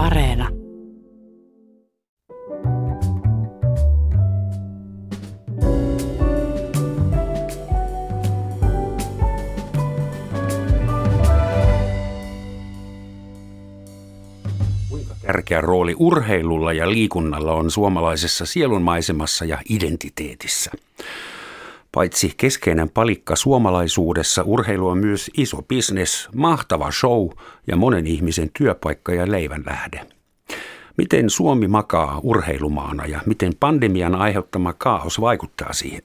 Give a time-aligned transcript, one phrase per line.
[0.00, 0.48] Areena.
[15.26, 20.70] Tärkeä rooli urheilulla ja liikunnalla on suomalaisessa sielunmaisemassa ja identiteetissä.
[21.92, 27.28] Paitsi keskeinen palikka suomalaisuudessa, urheilu on myös iso bisnes, mahtava show
[27.66, 30.06] ja monen ihmisen työpaikka ja leivän lähde.
[30.98, 36.02] Miten Suomi makaa urheilumaana ja miten pandemian aiheuttama kaos vaikuttaa siihen?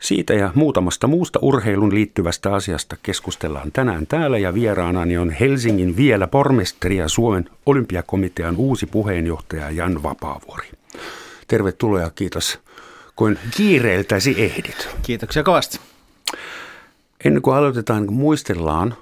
[0.00, 6.26] Siitä ja muutamasta muusta urheilun liittyvästä asiasta keskustellaan tänään täällä ja vieraanani on Helsingin vielä
[6.26, 10.68] pormestari ja Suomen olympiakomitean uusi puheenjohtaja Jan Vapaavuori.
[11.48, 12.60] Tervetuloa ja kiitos
[13.16, 14.88] kun kiireeltäsi ehdit.
[15.02, 15.80] Kiitoksia kovasti.
[17.24, 18.96] Ennen kuin aloitetaan, muistellaan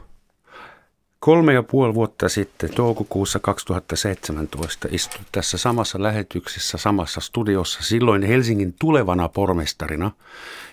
[1.18, 8.74] kolme ja puoli vuotta sitten, toukokuussa 2017, istui tässä samassa lähetyksessä, samassa studiossa, silloin Helsingin
[8.80, 10.10] tulevana pormestarina.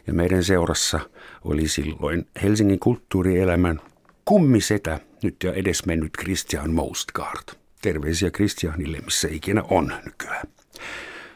[0.08, 1.00] Ja meidän seurassa
[1.44, 3.82] oli silloin Helsingin kulttuurielämän
[4.26, 7.56] kummisetä, nyt jo edesmennyt Christian Mostgaard.
[7.82, 10.48] Terveisiä Christianille, missä ikinä on nykyään.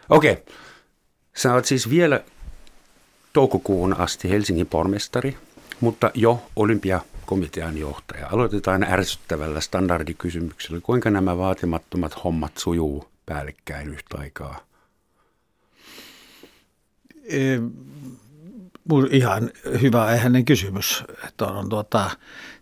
[0.09, 0.43] Okei, okay.
[1.35, 2.23] Sä oot siis vielä
[3.33, 5.37] toukokuun asti Helsingin pormestari,
[5.79, 8.27] mutta jo olympiakomitean johtaja.
[8.31, 10.81] Aloitetaan ärsyttävällä standardikysymyksellä.
[10.83, 14.59] Kuinka nämä vaatimattomat hommat sujuu päällekkäin yhtä aikaa?
[17.23, 17.37] E,
[19.11, 21.03] ihan hyvä aiheinen kysymys.
[21.27, 22.09] Että on, on tuota,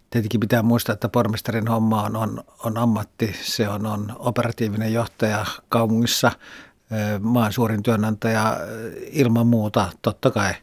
[0.09, 3.35] tietenkin pitää muistaa, että pormestarin homma on, on, on ammatti.
[3.41, 6.31] Se on, on operatiivinen johtaja kaupungissa–
[7.19, 8.57] maan suurin työnantaja
[9.11, 10.53] ilman muuta, totta kai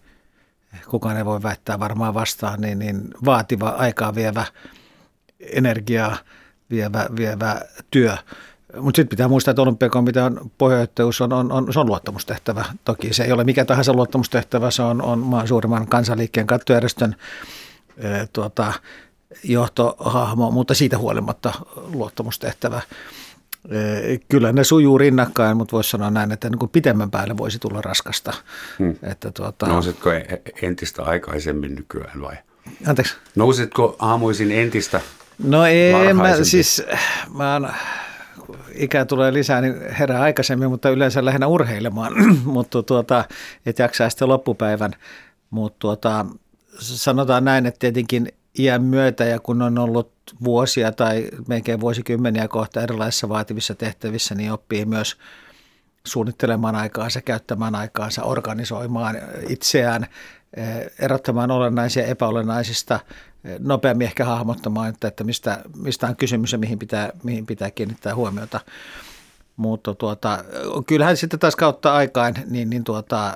[0.91, 4.45] kukaan ei voi väittää varmaan vastaan, niin, niin vaativa, aikaa vievä,
[5.41, 6.17] energiaa
[6.71, 8.17] vievä, vievä työ.
[8.81, 12.65] Mutta sitten pitää muistaa, että olympiakomitean puheenjohtajuus on, on, on, se on luottamustehtävä.
[12.85, 17.17] Toki se ei ole mikä tahansa luottamustehtävä, se on, on maan suurimman kansanliikkeen kattojärjestön
[17.97, 18.73] e, tuota,
[19.45, 22.81] johtohahmo, mutta siitä huolimatta luottamustehtävä.
[24.29, 27.81] Kyllä ne sujuu rinnakkain, mutta voisi sanoa näin, että niin kuin pitemmän päälle voisi tulla
[27.83, 28.33] raskasta.
[28.79, 28.95] Hmm.
[29.03, 29.67] Että tuota...
[29.67, 32.37] Nousitko e- entistä aikaisemmin nykyään vai?
[32.87, 33.17] Anteeksi?
[33.37, 35.01] Nousitko aamuisin entistä
[35.45, 36.83] No ei, mä, siis
[37.35, 37.69] mä oon,
[38.75, 42.13] ikä tulee lisää, niin herää aikaisemmin, mutta yleensä lähinnä urheilemaan,
[42.45, 43.25] mutta tuota,
[43.67, 44.93] et jaksaa sitten loppupäivän.
[45.51, 46.27] Mutta tuota,
[46.79, 50.13] sanotaan näin, että tietenkin iän myötä ja kun on ollut
[50.45, 55.17] vuosia tai melkein vuosikymmeniä kohta erilaisissa vaativissa tehtävissä, niin oppii myös
[56.05, 59.17] suunnittelemaan aikaansa, käyttämään aikaansa, organisoimaan
[59.49, 60.07] itseään,
[60.57, 63.01] eh, erottamaan olennaisia epäolennaisista,
[63.45, 67.71] eh, nopeammin ehkä hahmottamaan, että, että mistä, mistä on kysymys ja mihin pitää, mihin pitää
[67.71, 68.61] kiinnittää huomiota.
[69.57, 70.45] Mutta tuota,
[70.87, 73.35] kyllähän sitten taas kautta aikaan, niin, niin tuota,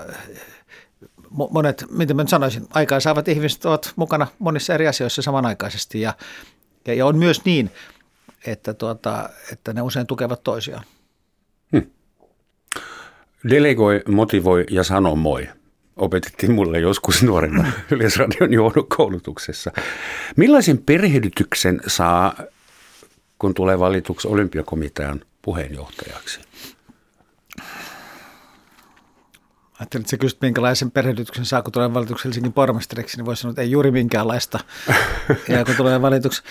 [1.50, 6.14] monet, miten mä sanoisin, aikaan saavat ihmiset ovat mukana monissa eri asioissa samanaikaisesti ja,
[6.86, 7.70] ja, ja on myös niin,
[8.46, 10.84] että, tuota, että ne usein tukevat toisiaan.
[11.72, 11.86] Hmm.
[13.50, 15.48] Delegoi, motivoi ja sano moi.
[15.96, 19.72] Opetettiin mulle joskus nuorena Yleisradion joulukoulutuksessa.
[20.36, 22.34] Millaisen perehdytyksen saa,
[23.38, 26.40] kun tulee valituksi olympiakomitean puheenjohtajaksi?
[29.82, 33.50] Ajattelin, että sä kysyt, minkälaisen perehdytyksen saa, kun tulee valituksi Helsingin pormestariksi, niin voisi sanoa,
[33.50, 34.58] että ei juuri minkäänlaista.
[35.48, 36.42] ja kun tulee valituksi,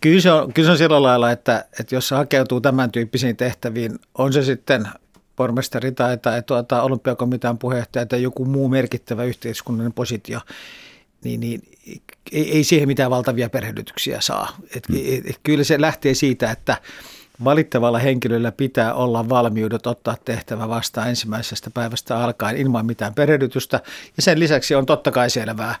[0.00, 3.36] kyllä se on, kyllä se on sillä lailla, että, että jos se hakeutuu tämän tyyppisiin
[3.36, 4.88] tehtäviin, on se sitten
[5.36, 10.40] pormestari tai, tai tuota, olympiakomitean puheenjohtaja tai joku muu merkittävä yhteiskunnallinen positio,
[11.24, 11.62] niin, niin
[12.32, 14.56] ei, ei siihen mitään valtavia perehdytyksiä saa.
[14.76, 16.76] Et, et, et, kyllä se lähtee siitä, että–
[17.44, 23.80] valittavalla henkilöllä pitää olla valmiudet ottaa tehtävä vastaan ensimmäisestä päivästä alkaen ilman mitään perehdytystä.
[24.16, 25.74] Ja sen lisäksi on totta kai selvää,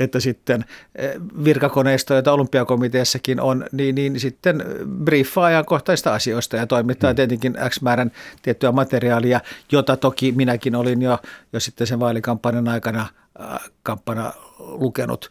[0.00, 0.64] että sitten
[0.94, 1.10] eh,
[1.44, 4.64] virkakoneisto, joita olympiakomiteassakin on, niin, niin sitten
[5.04, 7.16] briefaa ajankohtaista asioista ja toimittaa mm.
[7.16, 8.12] tietenkin X määrän
[8.42, 9.40] tiettyä materiaalia,
[9.72, 11.18] jota toki minäkin olin jo,
[11.52, 13.06] jo sitten sen vaalikampanjan aikana
[13.40, 15.30] äh, kampana lukenut.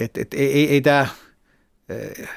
[0.00, 1.00] Et, et, ei, ei, ei tämä...
[1.00, 2.28] Äh,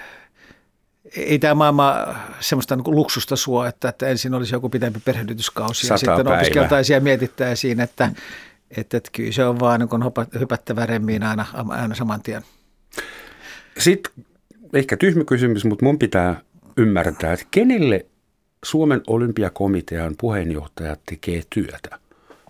[1.16, 5.98] ei tämä maailma semmoista niin luksusta suo, että, että ensin olisi joku pitempi perheytyskausi ja
[5.98, 8.12] sitten opiskeltaisiin ja mietittäisiin, että,
[8.78, 12.44] että, että kyllä se on vaan niin hypättävä remmiin aina, aina saman tien.
[13.78, 14.26] Sitten
[14.74, 16.42] ehkä tyhmä kysymys, mutta mun pitää
[16.78, 18.06] ymmärtää, että kenelle
[18.66, 22.00] Suomen olympiakomitean puheenjohtaja tekee työtä?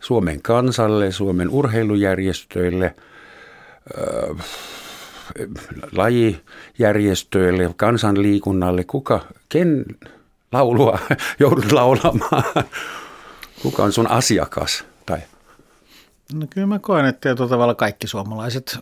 [0.01, 2.95] Suomen kansalle, Suomen urheilujärjestöille,
[3.97, 4.35] öö,
[5.91, 9.85] lajijärjestöille, kansanliikunnalle, kuka, ken,
[10.51, 10.99] laulua
[11.39, 12.43] joudut laulamaan.
[13.61, 14.85] Kuka on sun asiakas?
[15.05, 15.19] Tai?
[16.33, 18.77] No kyllä mä koen, että tietyllä tavalla kaikki suomalaiset.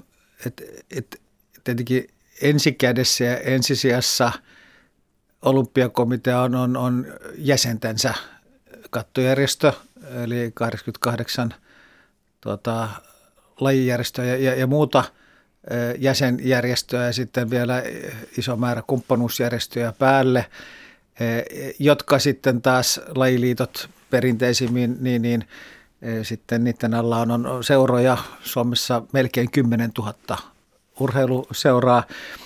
[0.45, 0.61] Et,
[0.97, 1.21] et,
[1.63, 2.07] tietenkin
[2.41, 4.31] ensikädessä ja ensisijassa
[5.41, 7.05] olympiakomitea on, on, on
[7.37, 8.13] jäsentensä
[8.89, 9.73] kattojärjestö,
[10.23, 11.53] eli 88
[12.41, 12.89] tuota,
[13.59, 15.03] lajijärjestöä ja, ja, ja muuta
[15.97, 17.83] jäsenjärjestöä ja sitten vielä
[18.37, 20.45] iso määrä kumppanuusjärjestöjä päälle,
[21.79, 25.45] jotka sitten taas lajiliitot perinteisimmin, niin, niin
[26.23, 30.13] sitten niiden alla on, on seuroja Suomessa melkein 10 000
[30.99, 32.03] urheiluseuraa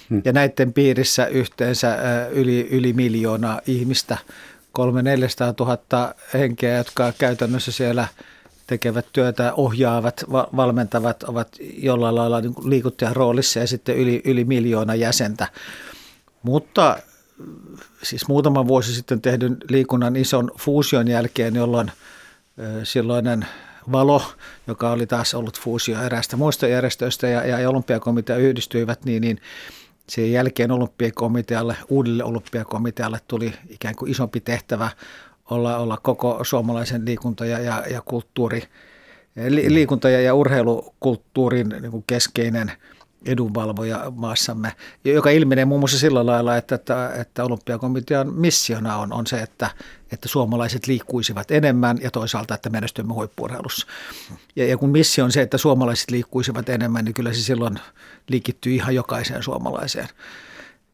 [0.09, 0.21] hmm.
[0.25, 1.97] ja näiden piirissä yhteensä
[2.31, 4.17] yli, yli miljoonaa ihmistä,
[4.71, 8.07] 3 400 000 henkeä, jotka käytännössä siellä
[8.67, 11.47] tekevät työtä, ohjaavat, valmentavat, ovat
[11.77, 15.47] jollain lailla niin liikuttajan roolissa ja sitten yli, yli miljoona jäsentä.
[16.43, 16.97] Mutta
[18.03, 21.91] siis muutama vuosi sitten tehdyn liikunnan ison fuusion jälkeen, jolloin
[22.83, 23.45] silloinen
[23.91, 24.21] Valo,
[24.67, 29.41] joka oli taas ollut fuusio eräästä muista järjestöistä ja, ja olympiakomitea yhdistyivät, niin, niin
[30.09, 34.89] sen jälkeen olympiakomitealle, uudelle olympiakomitealle tuli ikään kuin isompi tehtävä
[35.49, 38.63] olla, olla koko suomalaisen liikunta- ja, ja, ja kulttuuri,
[39.47, 42.71] li, liikunta- ja, ja urheilukulttuurin niin keskeinen–
[43.25, 44.73] edunvalvoja maassamme,
[45.05, 49.69] joka ilmenee muun muassa sillä lailla, että, että, että olympiakomitean missiona on, on se, että,
[50.11, 53.87] että suomalaiset liikkuisivat enemmän ja toisaalta, että menestymme huippuurheilussa.
[54.55, 57.79] Ja, ja kun missio on se, että suomalaiset liikkuisivat enemmän, niin kyllä se silloin
[58.27, 60.07] liikittyy ihan jokaiseen suomalaiseen.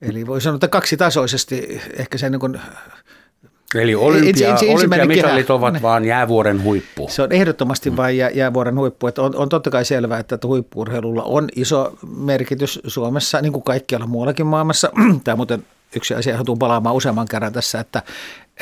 [0.01, 2.59] Eli voi sanoa, että kaksitasoisesti ehkä se niin
[3.75, 5.81] Eli olympia, olympiamitalit ovat ne.
[5.81, 7.07] vaan jäävuoren huippu.
[7.09, 7.97] Se on ehdottomasti mm.
[7.97, 9.07] vain jää, jäävuoren huippu.
[9.07, 14.07] Että on, on totta kai selvää, että huippuurheilulla on iso merkitys Suomessa, niin kuin kaikkialla
[14.07, 14.91] muuallakin maailmassa.
[15.23, 15.65] Tämä muuten
[15.95, 18.01] yksi asia, johon tuun palaamaan useamman kerran tässä, että,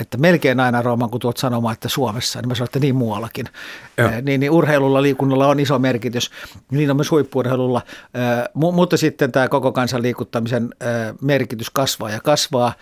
[0.01, 3.45] että melkein aina Rooman, kun tuot sanomaan, että Suomessa, niin mä sanon, että niin muuallakin.
[4.21, 6.31] Niin, niin urheilulla, liikunnalla on iso merkitys,
[6.71, 7.81] niin on myös huippuurheilulla,
[8.17, 10.69] äh, mutta sitten tämä koko kansan liikuttamisen
[11.21, 12.73] merkitys kasvaa ja kasvaa.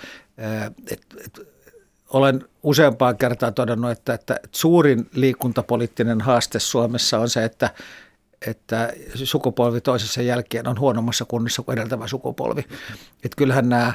[0.91, 1.48] Et, et,
[2.13, 7.69] olen useampaan kertaan todennut, että, että suurin liikuntapoliittinen haaste Suomessa on se, että,
[8.47, 12.61] että sukupolvi toisessa jälkeen on huonommassa kunnossa kuin edeltävä sukupolvi.
[13.23, 13.93] Että kyllähän nämä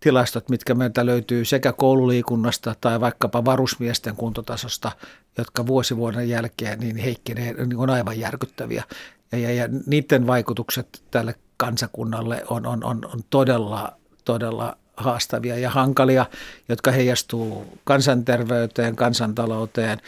[0.00, 4.92] tilastot, mitkä meiltä löytyy sekä koululiikunnasta tai vaikkapa varusmiesten kuntotasosta,
[5.38, 8.84] jotka vuosi vuoden jälkeen niin heikkenee, niin on aivan järkyttäviä.
[9.32, 13.92] Ja, ja, ja niiden vaikutukset tälle kansakunnalle on, on, on, on todella,
[14.24, 16.26] todella haastavia ja hankalia,
[16.68, 19.98] jotka heijastuu kansanterveyteen, kansantalouteen,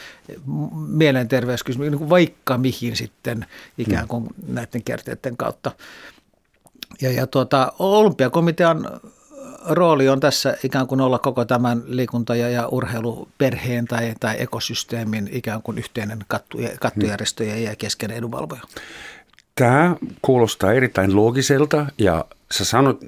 [0.86, 3.46] mielenterveyskysymyksiin, niin vaikka mihin sitten
[3.78, 5.70] ikään kuin näiden kerteiden kautta.
[7.02, 9.00] Ja, ja tuota, olympiakomitean
[9.68, 15.62] rooli on tässä ikään kuin olla koko tämän liikunta- ja, urheiluperheen tai, tai ekosysteemin ikään
[15.62, 16.58] kuin yhteinen kattu,
[17.64, 18.62] ja keskeinen edunvalvoja.
[19.54, 23.00] Tämä kuulostaa erittäin loogiselta ja sä sanot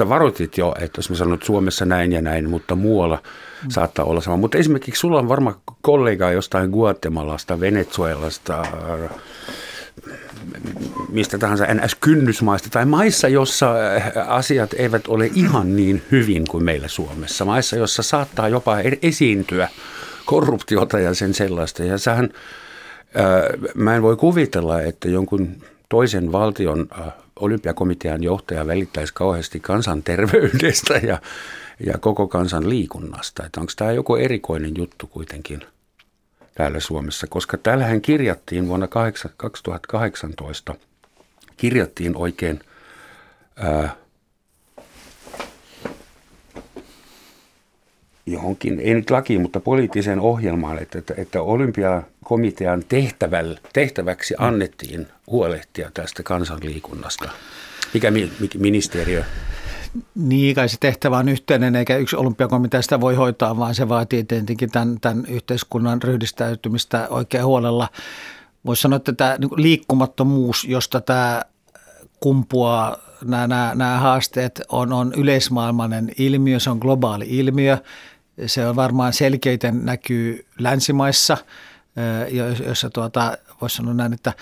[0.00, 3.70] sä varoitit jo, että jos mä sanon, että Suomessa näin ja näin, mutta muualla mm.
[3.70, 4.36] saattaa olla sama.
[4.36, 8.66] Mutta esimerkiksi sulla on varmaan kollega jostain Guatemalasta, Venezuelasta,
[11.08, 13.74] mistä tahansa NS kynnysmaista tai maissa, jossa
[14.26, 17.44] asiat eivät ole ihan niin hyvin kuin meillä Suomessa.
[17.44, 19.68] Maissa, jossa saattaa jopa e- esiintyä
[20.24, 21.84] korruptiota ja sen sellaista.
[21.84, 22.28] Ja sähän,
[23.74, 25.56] mä en voi kuvitella, että jonkun
[25.88, 26.88] toisen valtion
[27.40, 31.20] olympiakomitean johtaja välittäisi kauheasti kansanterveydestä ja,
[31.86, 33.46] ja koko kansan liikunnasta.
[33.46, 35.60] Että onko tämä joku erikoinen juttu kuitenkin
[36.54, 38.88] täällä Suomessa, koska täällähän kirjattiin vuonna
[39.36, 40.74] 2018,
[41.56, 42.60] kirjattiin oikein
[43.56, 43.96] ää,
[48.26, 52.84] johonkin, ei nyt lakiin, mutta poliittiseen ohjelmaan, että, että, että olympiakomitean
[53.72, 57.30] tehtäväksi annettiin huolehtia tästä kansanliikunnasta.
[57.94, 58.10] Mikä,
[58.40, 59.24] mikä ministeriö?
[60.14, 64.24] Niin, kai se tehtävä on yhteinen, eikä yksi olympiakomitea sitä voi hoitaa, vaan se vaatii
[64.24, 67.88] tietenkin tämän, tämän yhteiskunnan ryhdistäytymistä oikein huolella.
[68.66, 71.42] Voisi sanoa, että tämä niin liikkumattomuus, josta tämä
[72.20, 77.78] kumpuaa, nämä, nämä, nämä haasteet, on, on yleismaailmainen ilmiö, se on globaali ilmiö.
[78.46, 81.36] Se on varmaan selkeiten näkyy länsimaissa,
[82.66, 84.32] jossa tuota, voisi sanoa näin, että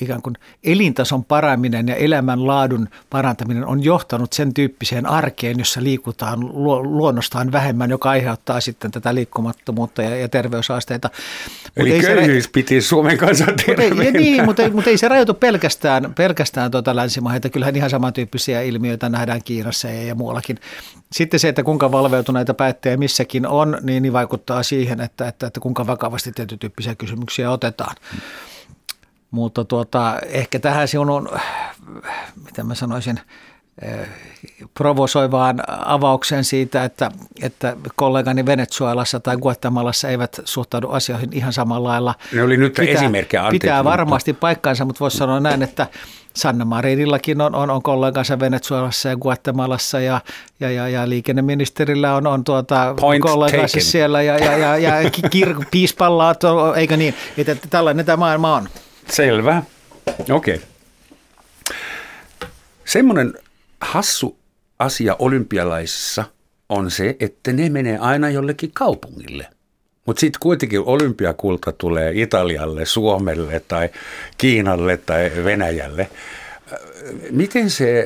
[0.00, 6.40] ikään kuin elintason paraminen ja elämänlaadun parantaminen on johtanut sen tyyppiseen arkeen, jossa liikutaan
[6.82, 11.10] luonnostaan vähemmän, joka aiheuttaa sitten tätä liikkumattomuutta ja, ja terveyshaasteita.
[11.76, 14.10] Eli Mut köyhyys se, piti Suomen kansan terveenä.
[14.10, 19.08] Niin, mutta ei, mutta ei se rajoitu pelkästään, pelkästään tuota länsimaihin, kyllähän ihan samantyyppisiä ilmiöitä
[19.08, 20.58] nähdään Kiinassa ja, ja muuallakin.
[21.12, 25.60] Sitten se, että kuinka valveutuneita päättäjiä missäkin on, niin, niin vaikuttaa siihen, että, että, että
[25.60, 27.96] kuinka vakavasti tietyn tyyppisiä kysymyksiä otetaan.
[28.12, 28.20] Hmm.
[29.32, 31.28] Mutta tuota, ehkä tähän sinun,
[32.44, 33.20] miten mä sanoisin,
[33.82, 34.08] eh,
[34.74, 37.10] provosoivaan avaukseen siitä, että,
[37.42, 42.14] että kollegani Venezuelassa tai Guatemalassa eivät suhtaudu asioihin ihan samalla lailla.
[42.32, 43.42] Ne oli nyt pitää, esimerkkejä.
[43.50, 45.86] Pitää varmasti paikkaansa, mutta voisi sanoa näin, että
[46.34, 50.20] Sanna Marinillakin on, on, on kollegansa Venezuelassa ja Guatemalassa ja,
[50.60, 56.34] ja, ja, ja liikenneministerillä on, on tuota kollegansa siellä ja, ja, ja, ja kir- piispalla,
[56.76, 58.68] eikö niin, että tällainen tämä maailma on.
[59.12, 59.62] Selvä.
[60.30, 60.60] Okei.
[62.84, 63.34] Semmoinen
[63.80, 64.38] hassu
[64.78, 66.24] asia olympialaisissa
[66.68, 69.46] on se, että ne menee aina jollekin kaupungille.
[70.06, 73.88] Mutta sitten kuitenkin olympiakulta tulee Italialle, Suomelle tai
[74.38, 76.10] Kiinalle tai Venäjälle.
[77.30, 78.04] Miten se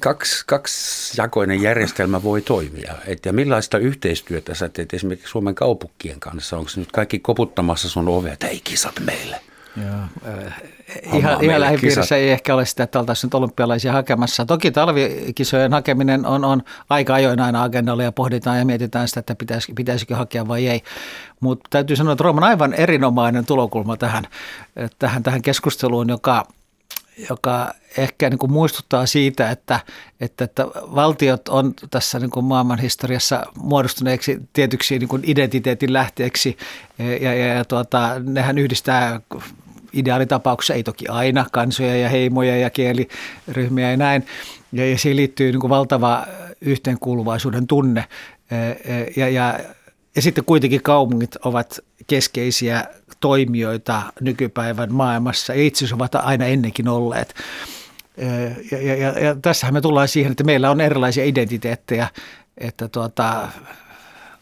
[0.00, 2.94] kaksi, kaksijakoinen järjestelmä voi toimia?
[3.06, 6.56] Et ja millaista yhteistyötä sä teet esimerkiksi Suomen kaupunkien kanssa?
[6.56, 9.40] Onko nyt kaikki koputtamassa sun ovea, että ei kisat meille?
[9.82, 10.62] Äh,
[11.12, 14.46] ihan, ihan lähipiirissä ei ehkä ole sitä, että oltaisiin nyt olympialaisia hakemassa.
[14.46, 19.34] Toki talvikisojen hakeminen on, on aika ajoin aina agendalla ja pohditaan ja mietitään sitä, että
[19.34, 20.82] pitäis, pitäisikö hakea vai ei.
[21.40, 24.24] Mutta täytyy sanoa, että Rooman aivan erinomainen tulokulma tähän,
[24.98, 26.46] tähän, tähän keskusteluun, joka,
[27.28, 29.80] joka ehkä niin kuin muistuttaa siitä, että,
[30.20, 36.56] että, että valtiot on tässä niin kuin maailman historiassa muodostuneeksi tietyksi niin kuin identiteetin lähteeksi
[36.98, 39.20] ja, ja, ja tuota, nehän yhdistää
[39.92, 44.26] ideaalitapauksessa, ei toki aina, kansoja ja heimoja ja kieliryhmiä ja näin.
[44.72, 46.26] Ja, ja siihen liittyy niin kuin valtava
[46.60, 48.04] yhteenkuuluvaisuuden tunne.
[49.16, 49.58] Ja, ja,
[50.16, 52.84] ja sitten kuitenkin kaupungit ovat keskeisiä
[53.20, 57.34] toimijoita nykypäivän maailmassa ja itse ovat aina ennenkin olleet.
[58.70, 62.08] Ja, ja, ja, ja tässähän me tullaan siihen, että meillä on erilaisia identiteettejä,
[62.58, 63.48] että tuota,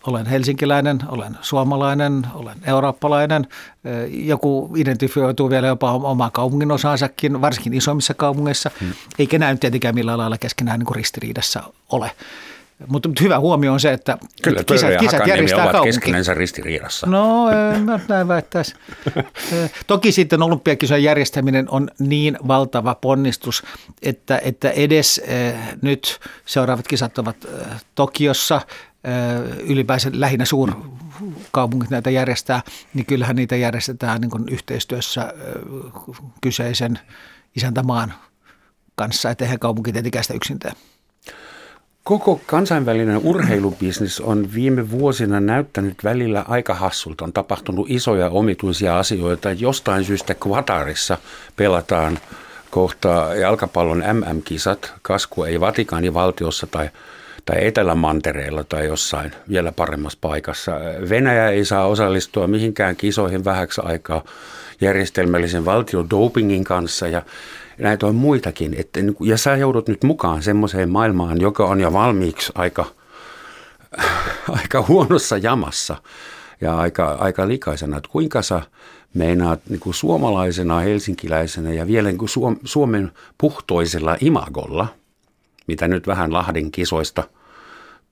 [0.07, 3.47] olen helsinkiläinen, olen suomalainen, olen eurooppalainen.
[4.09, 8.93] Joku identifioituu vielä jopa oma kaupungin osansakin, varsinkin isommissa kaupungeissa, hmm.
[9.19, 12.11] eikä näy tietenkään millään lailla keskenään niin kuin ristiriidassa ole.
[12.87, 15.95] Mutta hyvä huomio on se, että Kyllä, kisat, kisat järjestää ovat kaupunki.
[15.95, 17.07] keskenensä ristiriidassa.
[17.07, 18.75] No, en mä näin väittäisi.
[19.87, 23.63] Toki sitten olympiakisojen järjestäminen on niin valtava ponnistus,
[24.03, 25.21] että, että edes
[25.83, 27.37] nyt seuraavat kisat ovat
[27.95, 28.61] Tokiossa,
[29.63, 32.63] ylipäänsä lähinnä suurkaupungit näitä järjestää,
[32.95, 35.35] niin kyllähän niitä järjestetään niin yhteistyössä
[36.41, 36.99] kyseisen
[37.57, 38.15] isäntämaan
[38.95, 40.73] kanssa, että eihän kaupunki tietenkään sitä yksin tee.
[42.07, 47.25] Koko kansainvälinen urheilubisnes on viime vuosina näyttänyt välillä aika hassulta.
[47.25, 49.53] On tapahtunut isoja omituisia asioita.
[49.53, 51.19] Jostain syystä Qatarissa
[51.57, 52.19] pelataan
[52.71, 54.93] kohta jalkapallon MM-kisat.
[55.03, 56.91] Kasku ei Vatikaanin valtiossa tai
[57.45, 60.73] tai Etelämantereella tai jossain vielä paremmassa paikassa.
[61.09, 64.25] Venäjä ei saa osallistua mihinkään kisoihin vähäksi aikaa
[64.81, 67.23] järjestelmällisen valtion dopingin kanssa ja
[67.79, 68.75] näitä on muitakin.
[68.79, 72.85] Että, ja sä joudut nyt mukaan semmoiseen maailmaan, joka on jo valmiiksi aika,
[74.61, 75.97] aika huonossa jamassa
[76.61, 77.97] ja aika, aika likaisena.
[77.97, 78.63] Että kuinka sä
[79.15, 82.31] meinaat niin kuin suomalaisena, helsinkiläisenä ja vielä niin kuin
[82.65, 84.89] Suomen puhtoisella imagolla,
[85.67, 87.23] mitä nyt vähän Lahden kisoista–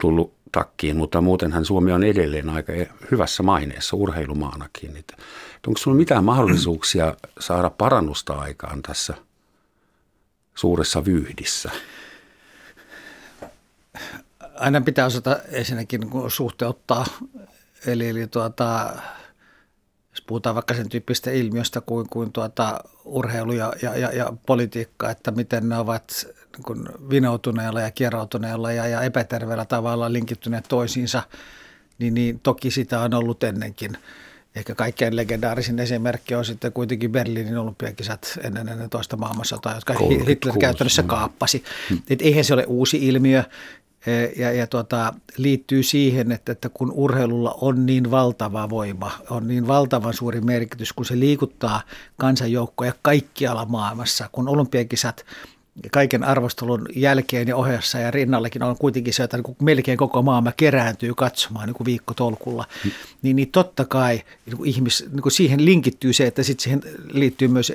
[0.00, 2.72] tullut takkiin, mutta muutenhan Suomi on edelleen aika
[3.10, 4.96] hyvässä maineessa urheilumaanakin.
[4.96, 5.16] Että
[5.66, 9.14] onko sinulla mitään mahdollisuuksia saada parannusta aikaan tässä
[10.54, 11.70] suuressa vyyhdissä?
[14.54, 17.06] Aina pitää osata ensinnäkin suhteuttaa.
[17.86, 18.96] Eli, eli tuota,
[20.10, 25.10] jos puhutaan vaikka sen tyyppistä ilmiöstä kuin, kuin tuota, urheilu ja, ja, ja, ja politiikka,
[25.10, 31.22] että miten ne ovat niin kuin vinoutuneella ja kieroutuneella ja, ja epäterveellä tavalla linkittyneet toisiinsa,
[31.98, 33.98] niin, niin toki sitä on ollut ennenkin.
[34.54, 39.94] Ehkä kaikkein legendaarisin esimerkki on sitten kuitenkin Berliinin olympiakisat ennen, ennen toista maailmansotaa, jotka
[40.28, 41.64] Hitler käytännössä kaappasi.
[41.90, 42.02] Hmm.
[42.10, 43.44] Et eihän se ole uusi ilmiö
[44.06, 49.48] e, ja, ja tuota, liittyy siihen, että, että kun urheilulla on niin valtava voima, on
[49.48, 51.82] niin valtavan suuri merkitys, kun se liikuttaa
[52.16, 55.24] kansanjoukkoja kaikkialla maailmassa, kun olympiakisat–
[55.92, 60.52] kaiken arvostelun jälkeen ja ohessa ja rinnallakin on kuitenkin se, että niin melkein koko maailma
[60.52, 62.90] kerääntyy katsomaan niin viikkotolkulla, mm.
[63.22, 66.82] niin, niin totta kai niin kuin ihmis, niin kuin siihen linkittyy se, että sitten siihen
[67.12, 67.72] liittyy myös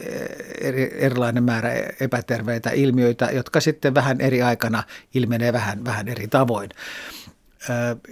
[0.61, 6.69] eri, erilainen määrä epäterveitä ilmiöitä, jotka sitten vähän eri aikana ilmenee vähän, vähän eri tavoin.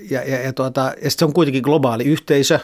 [0.09, 2.59] Ja, ja, ja, tuota, ja se on kuitenkin globaali yhteisö,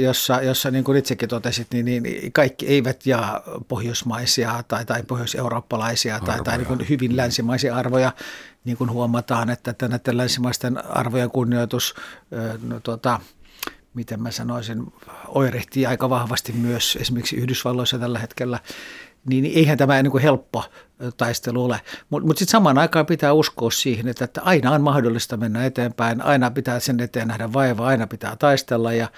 [0.00, 6.20] jossa, jossa niin kuin itsekin totesit, niin, niin kaikki eivät jaa pohjoismaisia tai, tai pohjoiseurooppalaisia
[6.20, 8.12] tai, tai niin kuin hyvin länsimaisia arvoja.
[8.64, 11.94] Niin kuin huomataan, että, että näiden länsimaisten arvojen kunnioitus,
[12.62, 13.20] no, tuota,
[13.94, 14.92] miten mä sanoisin,
[15.28, 18.58] oirehtii aika vahvasti myös esimerkiksi Yhdysvalloissa tällä hetkellä
[19.26, 20.64] niin eihän tämä niin kuin helppo
[21.16, 21.80] taistelu ole.
[22.10, 26.22] Mutta mut sitten samaan aikaan pitää uskoa siihen, että, että aina on mahdollista mennä eteenpäin,
[26.22, 29.08] aina pitää sen eteen nähdä vaivaa, aina pitää taistella ja,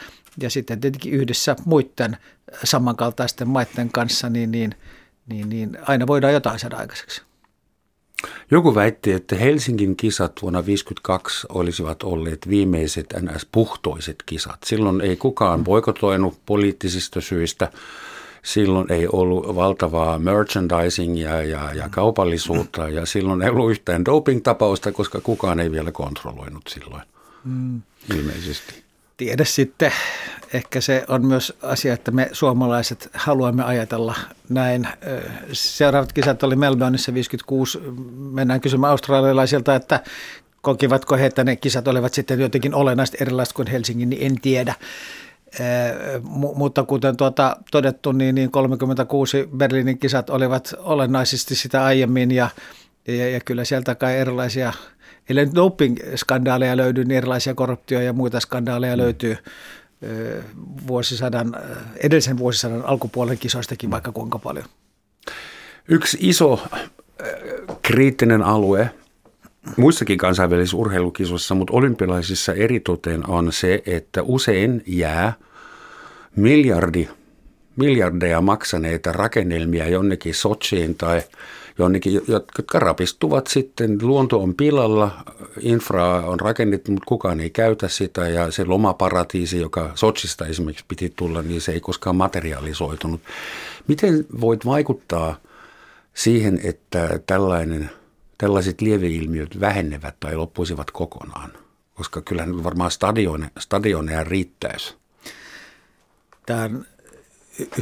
[0.41, 2.17] ja sitten tietenkin yhdessä muiden
[2.65, 4.75] samankaltaisten maiden kanssa, niin, niin,
[5.27, 7.23] niin, niin aina voidaan jotain saada aikaiseksi.
[8.50, 14.59] Joku väitti, että Helsingin kisat vuonna 1952 olisivat olleet viimeiset NS-puhtoiset kisat.
[14.65, 17.73] Silloin ei kukaan boikotoinut poliittisista syistä
[18.49, 25.21] silloin ei ollut valtavaa merchandisingia ja, ja kaupallisuutta ja silloin ei ollut yhtään doping-tapausta, koska
[25.21, 27.02] kukaan ei vielä kontrolloinut silloin
[27.45, 27.83] mm.
[28.14, 28.83] ilmeisesti.
[29.17, 29.93] Tiedä sitten,
[30.52, 34.14] ehkä se on myös asia, että me suomalaiset haluamme ajatella
[34.49, 34.88] näin.
[35.52, 37.78] Seuraavat kisat oli Melbourneissa 56.
[38.33, 40.00] Mennään kysymään australialaisilta, että
[40.61, 44.75] kokivatko he, että ne kisat olivat sitten jotenkin olennaisesti erilaiset kuin Helsingin, niin en tiedä.
[45.52, 52.49] Eh, mutta kuten tuota todettu, niin, niin 36 Berliinin kisat olivat olennaisesti sitä aiemmin ja,
[53.09, 54.73] ja, ja kyllä sieltä kai erilaisia,
[55.28, 59.02] ellei nyt doping-skandaaleja löydy, niin erilaisia korruptio- ja muita skandaaleja mm.
[59.02, 59.37] löytyy
[60.02, 60.45] eh,
[60.87, 64.67] vuosisadan, eh, edellisen vuosisadan alkupuolen kisoistakin vaikka kuinka paljon.
[65.88, 66.62] Yksi iso
[67.83, 68.90] kriittinen alue
[69.77, 75.33] muissakin kansainvälisissä urheilukisoissa, mutta olympialaisissa eritoten on se, että usein jää
[76.37, 77.09] miljardi,
[77.77, 81.23] miljardeja maksaneita rakennelmia jonnekin Sochiin tai
[81.79, 83.99] jonnekin, jotka rapistuvat sitten.
[84.03, 85.11] Luonto on pilalla,
[85.61, 91.13] infra on rakennettu, mutta kukaan ei käytä sitä ja se lomaparatiisi, joka Sochista esimerkiksi piti
[91.17, 93.21] tulla, niin se ei koskaan materialisoitunut.
[93.89, 95.37] Miten voit vaikuttaa
[96.15, 97.91] siihen, että tällainen–
[98.38, 101.52] tällaiset lieveilmiöt vähenevät tai loppuisivat kokonaan?
[101.95, 104.95] Koska kyllähän varmaan stadione, stadioneja riittäisi.
[106.47, 106.84] Tämä on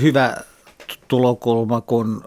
[0.03, 0.37] hyvä
[1.09, 2.25] tulokulma, kun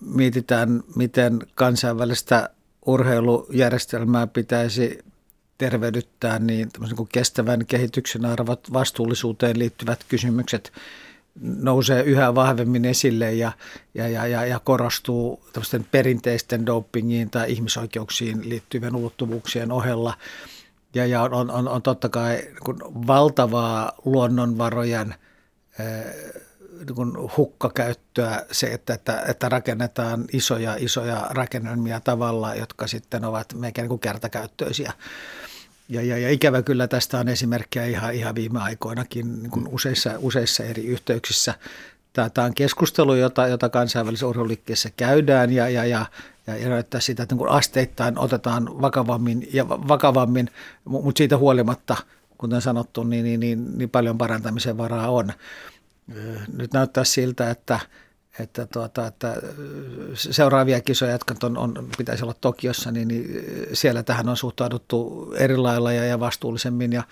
[0.00, 2.50] mietitään, miten kansainvälistä
[2.86, 4.98] urheilujärjestelmää pitäisi
[5.58, 6.70] tervehdyttää, niin
[7.12, 10.72] kestävän kehityksen arvot, vastuullisuuteen liittyvät kysymykset–
[11.40, 13.52] nousee yhä vahvemmin esille ja,
[13.94, 15.44] ja, ja, ja, ja korostuu
[15.90, 20.14] perinteisten dopingiin tai ihmisoikeuksiin liittyvien ulottuvuuksien ohella.
[20.94, 25.14] Ja, ja on, on, on totta kai kun valtavaa luonnonvarojen
[26.78, 33.54] niin kun hukkakäyttöä se, että, että, että rakennetaan isoja, isoja rakennelmia tavalla, jotka sitten ovat
[33.54, 34.92] melkein niin kertakäyttöisiä.
[35.88, 40.10] Ja, ja, ja ikävä kyllä tästä on esimerkkejä ihan, ihan viime aikoinakin niin kuin useissa,
[40.18, 41.54] useissa eri yhteyksissä.
[42.12, 46.06] Tämä on keskustelu, jota, jota kansainvälisessä urheiluliikkeessä käydään ja, ja, ja,
[46.46, 50.50] ja, näyttää sitä, että niin asteittain otetaan vakavammin ja vakavammin,
[50.84, 51.96] mutta siitä huolimatta,
[52.38, 55.32] kuten sanottu, niin, niin, niin, niin paljon parantamisen varaa on.
[56.56, 57.80] Nyt näyttää siltä, että–
[58.40, 59.36] että, tuota, että
[60.14, 65.56] seuraavia kisoja, jotka on, on, pitäisi olla Tokiossa, niin, niin siellä tähän on suhtauduttu eri
[65.56, 66.92] lailla ja, ja vastuullisemmin.
[66.92, 67.02] Ja,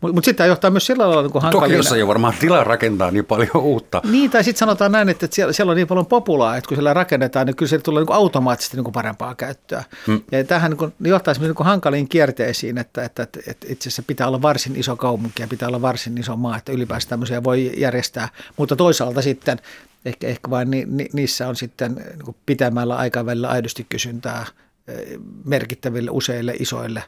[0.00, 1.66] mutta mut sitten tämä johtaa myös sillä lailla niin hankalina.
[1.66, 4.02] Tokiossa ei varmaan tilaa rakentaa niin paljon uutta.
[4.10, 6.94] Niin, tai sitten sanotaan näin, että siellä, siellä on niin paljon populaa, että kun siellä
[6.94, 9.84] rakennetaan, niin kyllä se tulee niin automaattisesti niin parempaa käyttöä.
[10.06, 10.20] Hmm.
[10.32, 14.42] Ja tähän niin johtaa niin hankaliin kierteisiin, että, että, että, että itse asiassa pitää olla
[14.42, 18.28] varsin iso kaupunki ja pitää olla varsin iso maa, että ylipäänsä tämmöisiä voi järjestää.
[18.56, 19.58] Mutta toisaalta sitten
[20.04, 24.46] ehkä, ehkä vain ni, ni, niissä on sitten niin pitämällä aikavälillä aidosti kysyntää
[24.88, 27.02] eh, merkittäville useille isoille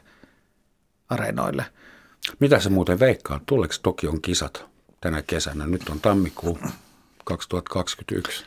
[1.09, 1.65] areenoille.
[2.39, 3.39] Mitä se muuten veikkaa?
[3.45, 4.65] Tuleeko Tokion kisat
[5.01, 5.67] tänä kesänä?
[5.67, 6.59] Nyt on tammikuu
[7.23, 8.45] 2021.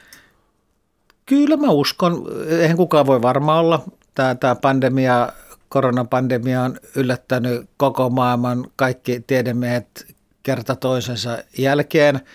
[1.27, 2.27] Kyllä mä uskon.
[2.49, 3.85] Eihän kukaan voi varma olla.
[4.15, 5.33] Tämä, tämä pandemia,
[5.69, 12.21] koronapandemia on yllättänyt koko maailman kaikki tiedemiehet kerta toisensa jälkeen–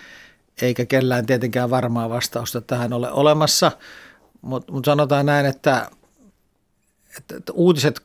[0.61, 3.71] eikä kellään tietenkään varmaa vastausta tähän ole olemassa,
[4.41, 5.91] mutta mut sanotaan näin, että,
[7.17, 8.01] että, että uutiset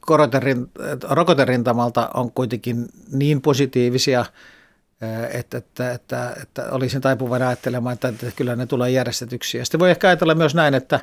[1.02, 4.24] rokoterintamalta on kuitenkin niin positiivisia,
[5.32, 9.58] että, että, että, että olisin taipuvainen ajattelemaan, että, että kyllä ne tulee järjestetyksi.
[9.58, 11.00] Ja sitten voi ehkä ajatella myös näin, että,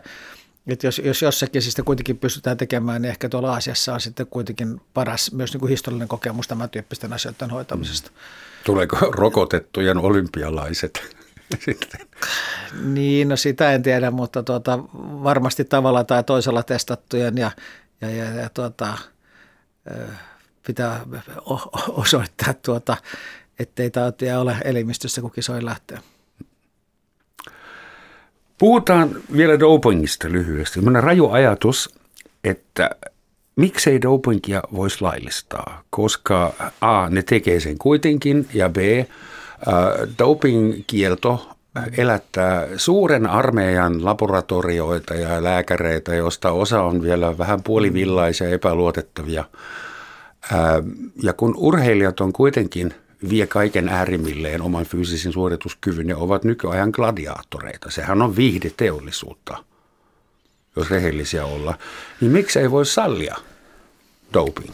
[0.68, 4.82] että jos, jos jossakin siis kuitenkin pystytään tekemään, niin ehkä tuolla Aasiassa on sitten kuitenkin
[4.94, 8.10] paras myös niin kuin historiallinen kokemus tämän tyyppisten asioiden hoitamisesta.
[8.10, 8.16] Mm.
[8.64, 11.02] Tuleeko rokotettujen olympialaiset
[11.66, 12.08] sitten?
[12.84, 14.80] Niin, no sitä en tiedä, mutta tuota,
[15.24, 17.52] varmasti tavalla tai toisella testattujen ja,
[18.10, 18.98] ja, ja, ja tuota,
[20.68, 21.06] pitää
[21.90, 22.98] osoittaa, tuota,
[23.60, 26.00] ettei tautia ole elimistössä, kun kisoin lähtee.
[28.58, 30.74] Puhutaan vielä dopingista lyhyesti.
[30.74, 31.96] Sellainen raju ajatus,
[32.44, 32.90] että
[33.56, 39.08] miksei dopingia voisi laillistaa, koska A, ne tekee sen kuitenkin, ja B, äh,
[40.20, 41.56] dopingkielto
[41.98, 49.44] elättää suuren armeijan laboratorioita ja lääkäreitä, joista osa on vielä vähän puolivillaisia ja epäluotettavia.
[51.24, 52.94] Ja kun urheilijat on kuitenkin–
[53.30, 57.92] vie kaiken äärimmilleen oman fyysisen suorituskyvyn ja ovat nykyajan gladiaattoreita.
[57.92, 59.64] Sehän on viihdeteollisuutta,
[60.76, 61.78] jos rehellisiä olla.
[62.22, 63.36] Niin miksi ei voi sallia
[64.34, 64.74] doping?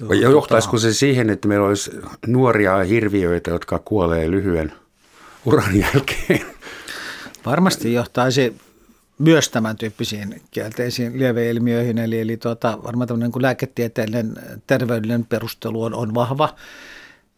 [0.00, 1.90] Ja johtaisiko se siihen, että meillä olisi
[2.26, 4.72] nuoria hirviöitä, jotka kuolee lyhyen
[5.44, 6.46] uran jälkeen?
[7.46, 8.56] Varmasti johtaisi
[9.18, 11.98] myös tämän tyyppisiin kielteisiin lieveilmiöihin.
[11.98, 16.54] Eli, eli tuota, varmaan tämmöinen niin lääketieteellinen terveydellinen perustelu on, on vahva.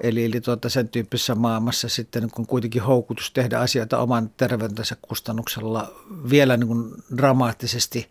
[0.03, 5.93] Eli, eli tuota, sen tyyppisessä maailmassa sitten kun kuitenkin houkutus tehdä asioita oman terveytensä kustannuksella
[6.31, 8.11] vielä niin kuin dramaattisesti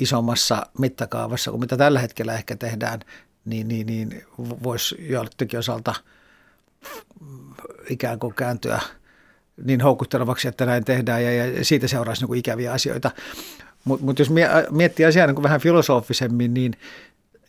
[0.00, 3.00] isommassa mittakaavassa kuin mitä tällä hetkellä ehkä tehdään,
[3.44, 5.94] niin, niin, niin voisi joillekin osalta
[7.90, 8.80] ikään kuin kääntyä–
[9.64, 13.10] niin houkuttelevaksi, että näin tehdään ja, ja siitä seuraisi niin kuin ikäviä asioita.
[13.84, 14.30] Mutta mut jos
[14.70, 16.72] miettii asiaa niin kuin vähän filosofisemmin, niin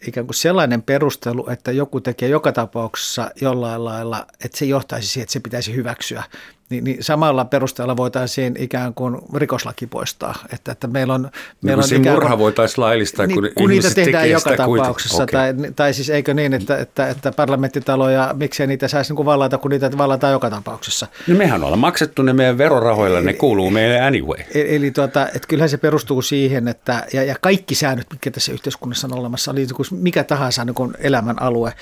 [0.08, 5.24] ikään kuin sellainen perustelu, että joku tekee joka tapauksessa jollain lailla, että se johtaisi siihen,
[5.24, 6.24] että se pitäisi hyväksyä,
[6.70, 10.36] niin, niin samalla perusteella voitaisiin ikään kuin rikoslaki poistaa.
[10.54, 13.90] Että, että meillä on, niin meillä on ikään murha voitaisiin laillistaa, niin, kun, kun niitä
[13.90, 15.24] tehdään joka tapauksessa.
[15.24, 15.54] Okay.
[15.54, 19.58] Tai, tai siis eikö niin, että, että, että parlamenttitalo ja miksei niitä saisi niin vallata,
[19.58, 21.08] kun niitä vallataan joka tapauksessa.
[21.28, 24.40] No mehän ollaan maksettu ne meidän verorahoilla, ne kuuluu meille anyway.
[24.54, 28.52] Eli, eli tuota, että kyllähän se perustuu siihen, että ja, ja kaikki säännöt, mitkä tässä
[28.52, 31.74] yhteiskunnassa on olemassa, oli mikä tahansa niin elämän alue,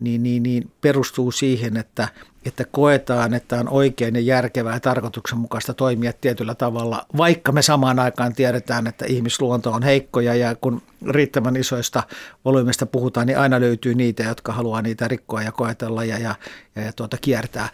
[0.00, 2.08] niin, niin, niin perustuu siihen, että,
[2.44, 7.98] että koetaan, että on oikein ja järkevää ja tarkoituksenmukaista toimia tietyllä tavalla, vaikka me samaan
[7.98, 12.02] aikaan tiedetään, että ihmisluonto on heikkoja ja kun riittävän isoista
[12.44, 16.34] volyymista puhutaan, niin aina löytyy niitä, jotka haluaa niitä rikkoa ja koetella ja, ja,
[16.76, 17.68] ja, tuota, kiertää.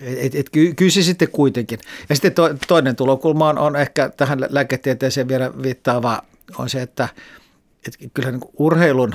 [0.00, 1.78] Et, et, ky, kyllä se sitten kuitenkin.
[2.08, 6.22] Ja sitten to, toinen tulokulma on, on ehkä tähän lääketieteeseen vielä viittaava
[6.58, 7.08] on se, että
[7.86, 9.14] et kyllä niin urheilun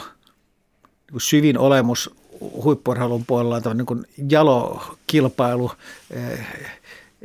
[1.12, 5.72] niin syvin olemus huippurheilun puolella on niin kuin jalo kilpailu
[6.12, 6.46] eh,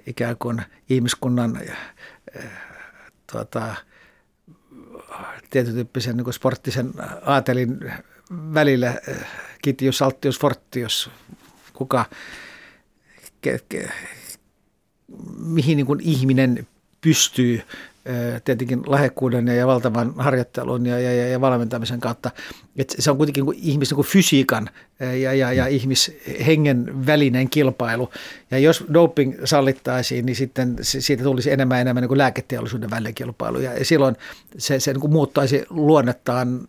[0.07, 1.61] ikään kuin ihmiskunnan
[2.37, 2.45] eh,
[3.33, 3.75] tuota,
[5.51, 7.93] tietyn niin sporttisen aatelin
[8.31, 9.27] välillä, eh,
[9.63, 11.11] kitius, alttius, fortius,
[11.73, 12.05] kuka,
[13.41, 13.91] ke, ke,
[15.39, 16.67] mihin niin ihminen
[17.01, 17.63] pystyy
[18.45, 22.31] tietenkin lahjakkuuden ja valtavan harjoittelun ja, ja, ja valmentamisen kautta.
[22.77, 24.71] Et se on kuitenkin niin ihmisen niin fysiikan
[25.21, 28.11] ja, ja, ja ihmishengen välinen kilpailu.
[28.51, 33.59] Ja jos doping sallittaisiin, niin sitten siitä tulisi enemmän enemmän niin kuin lääketeollisuuden välinen kilpailu.
[33.59, 34.17] Ja silloin
[34.59, 36.69] se, se niin kuin muuttaisi luonnettaan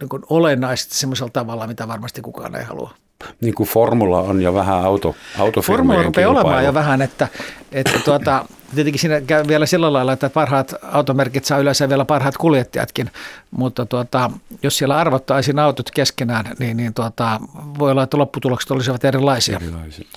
[0.00, 2.94] niin kuin olennaisesti semmoisella tavalla, mitä varmasti kukaan ei halua
[3.40, 5.14] niin kuin formula on jo vähän auto,
[5.62, 7.28] Formula rupeaa olemaan jo vähän, että,
[7.72, 12.36] että tuota, tietenkin siinä käy vielä sillä lailla, että parhaat automerkit saa yleensä vielä parhaat
[12.36, 13.10] kuljettajatkin,
[13.50, 14.30] mutta tuota,
[14.62, 17.40] jos siellä arvottaisiin autot keskenään, niin, niin tuota,
[17.78, 19.56] voi olla, että lopputulokset olisivat erilaisia.
[19.62, 20.08] erilaisia.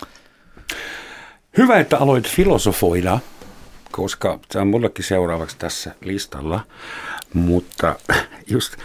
[1.57, 3.19] Hyvä, että aloit filosofoida,
[3.91, 6.59] koska tämä on mullekin seuraavaksi tässä listalla,
[7.33, 7.95] mutta
[8.47, 8.77] just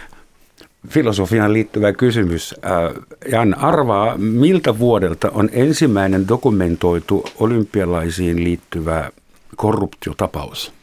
[0.89, 2.55] filosofiaan liittyvä kysymys.
[2.65, 9.11] Äh, Jan, arvaa, miltä vuodelta on ensimmäinen dokumentoitu olympialaisiin liittyvä
[9.55, 10.73] korruptiotapaus?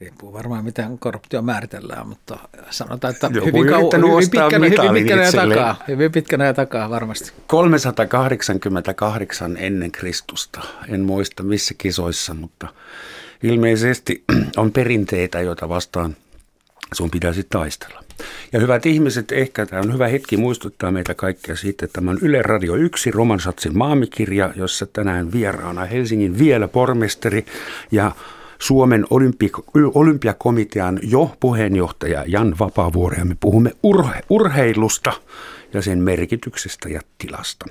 [0.00, 2.38] Riippuu varmaan, miten korruptio määritellään, mutta
[2.70, 5.82] sanotaan, että Joku hyvin, kau- hyvin, pitkänä, hyvin pitkänä ja takaa.
[5.88, 7.32] Hyvin pitkänä ja takaa varmasti.
[7.46, 10.60] 388 ennen Kristusta.
[10.88, 12.68] En muista missä kisoissa, mutta
[13.42, 14.24] ilmeisesti
[14.56, 16.16] on perinteitä, joita vastaan
[16.92, 18.04] sun pitäisi taistella.
[18.52, 22.18] Ja hyvät ihmiset, ehkä tämä on hyvä hetki muistuttaa meitä kaikkia siitä, että tämä on
[22.22, 27.46] Yle Radio 1 Romansatsin maamikirja, jossa tänään vieraana Helsingin vielä pormestari
[27.90, 28.12] ja
[28.58, 29.64] Suomen olympi-
[29.94, 35.12] olympiakomitean jo puheenjohtaja Jan Vapaavuori ja me puhumme urhe- urheilusta
[35.72, 37.66] ja sen merkityksestä ja tilasta.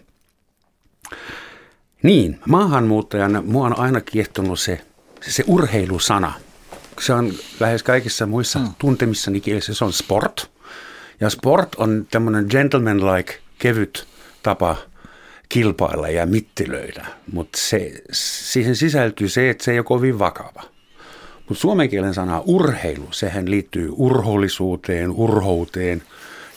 [2.04, 4.82] Niin, maahanmuuttajana mua on aina kiehtonut se,
[5.22, 6.34] se, se urheilusana–
[6.99, 8.69] se on lähes kaikissa muissa mm.
[8.77, 10.51] tuntemissani kielissä, se on sport.
[11.19, 14.07] Ja sport on tämmöinen gentleman-like, kevyt
[14.43, 14.75] tapa
[15.49, 20.63] kilpailla ja mittilöidä, mutta se, siihen sisältyy se, että se ei ole kovin vakava.
[21.49, 26.03] Mutta suomen kielen sana urheilu, sehän liittyy urhollisuuteen, urhouteen,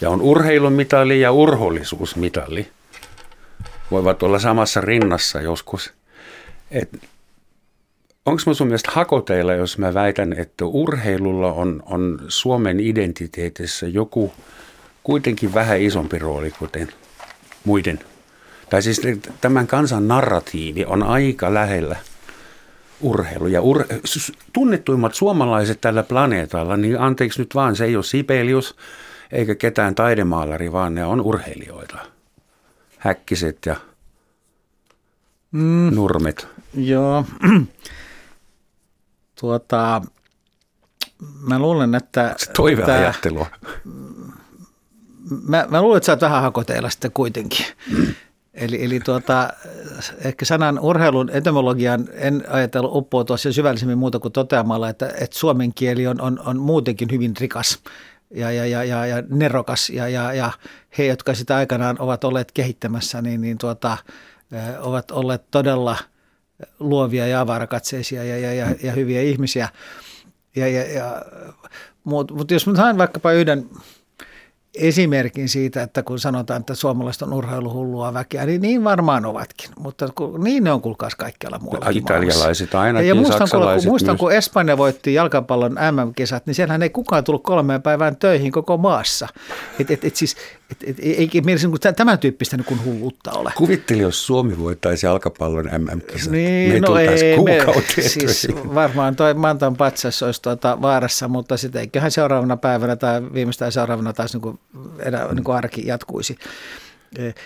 [0.01, 2.69] ja on urheilumitali ja urhollisuusmitali.
[3.91, 5.93] Voivat olla samassa rinnassa joskus.
[8.27, 14.33] Onko mä sun mielestä hakoteilla, jos mä väitän, että urheilulla on, on Suomen identiteetissä joku
[15.03, 16.89] kuitenkin vähän isompi rooli kuten
[17.65, 18.01] muiden?
[18.71, 19.01] Tai siis
[19.41, 21.97] tämän kansan narratiivi on aika lähellä
[23.01, 23.47] urheilu.
[23.47, 23.85] Ja ur,
[24.53, 28.77] tunnettuimmat suomalaiset tällä planeetalla, niin anteeksi nyt vaan, se ei ole Sibelius
[29.33, 31.99] eikä ketään taidemaalari, vaan ne on urheilijoita.
[32.99, 33.77] Häkkiset ja
[35.53, 36.47] mm, nurmet.
[36.75, 37.25] Joo.
[39.43, 40.03] Tuota,
[41.41, 42.35] mä luulen, että...
[42.57, 43.47] Toiveajattelua.
[45.49, 47.67] Mä, mä luulen, että sä oot vähän hakoteilla sitten kuitenkin.
[47.91, 48.15] Mm.
[48.55, 49.49] Eli, eli tuota,
[50.25, 55.75] ehkä sanan urheilun etymologian en ajatellut uppoutua sen syvällisemmin muuta kuin toteamalla, että, että suomen
[55.75, 57.79] kieli on, on, on muutenkin hyvin rikas
[58.31, 60.53] ja, ja, ja, ja, ja nerokas ja, ja, ja
[60.99, 63.97] he, jotka sitä aikanaan ovat olleet kehittämässä, niin, niin tuota,
[64.81, 65.97] ovat olleet todella
[66.79, 69.69] luovia ja avarakatseisia ja, ja, ja, ja hyviä ihmisiä.
[70.57, 71.23] Ja, ja, ja,
[72.05, 73.67] Mutta mut jos mä sain vaikkapa yhden
[74.75, 79.71] esimerkin siitä, että kun sanotaan, että suomalaiset on urheiluhullua väkeä, niin niin varmaan ovatkin.
[79.79, 81.87] Mutta kun, niin ne on kuulkaas kaikkialla muualla.
[81.91, 86.91] Italialaiset ainakin, ja muistan, saksalaiset kun, muistan, kun Espanja voitti jalkapallon MM-kisat, niin siellähän ei
[86.91, 89.29] kukaan tullut kolmeen päivään töihin koko maassa.
[89.81, 90.37] Et, et, et siis,
[90.73, 93.53] et, et, ei mielessä niin tämän tyyppistä niin hulluutta ole.
[93.57, 96.33] Kuvitteli, jos Suomi voittaisi jalkapallon MM-kisat.
[96.33, 101.81] Niin, me no ei, me, siis varmaan toi Mantan patsas olisi tuota vaarassa, mutta sitten
[101.81, 104.59] eiköhän seuraavana päivänä tai viimeistään seuraavana taas niin kuin
[104.99, 106.37] enää niin kuin arki jatkuisi.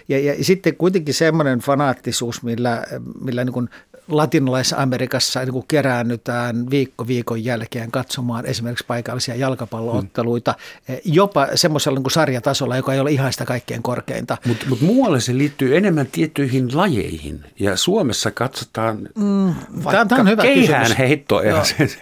[0.08, 2.84] Ja, ja sitten kuitenkin semmoinen fanaattisuus, millä,
[3.20, 3.68] millä niin kuin
[4.08, 10.54] Latinalais-Amerikassa niin kuin keräännytään viikko viikon jälkeen katsomaan esimerkiksi paikallisia jalkapallootteluita,
[10.88, 10.96] hmm.
[11.04, 14.36] jopa semmoisella niin sarjatasolla, joka ei ole ihan sitä kaikkein korkeinta.
[14.46, 20.28] Mutta mut muualle se liittyy enemmän tiettyihin lajeihin, ja Suomessa katsotaan mm, vaikka tämä on
[20.28, 21.42] hyvä keihään heittoa.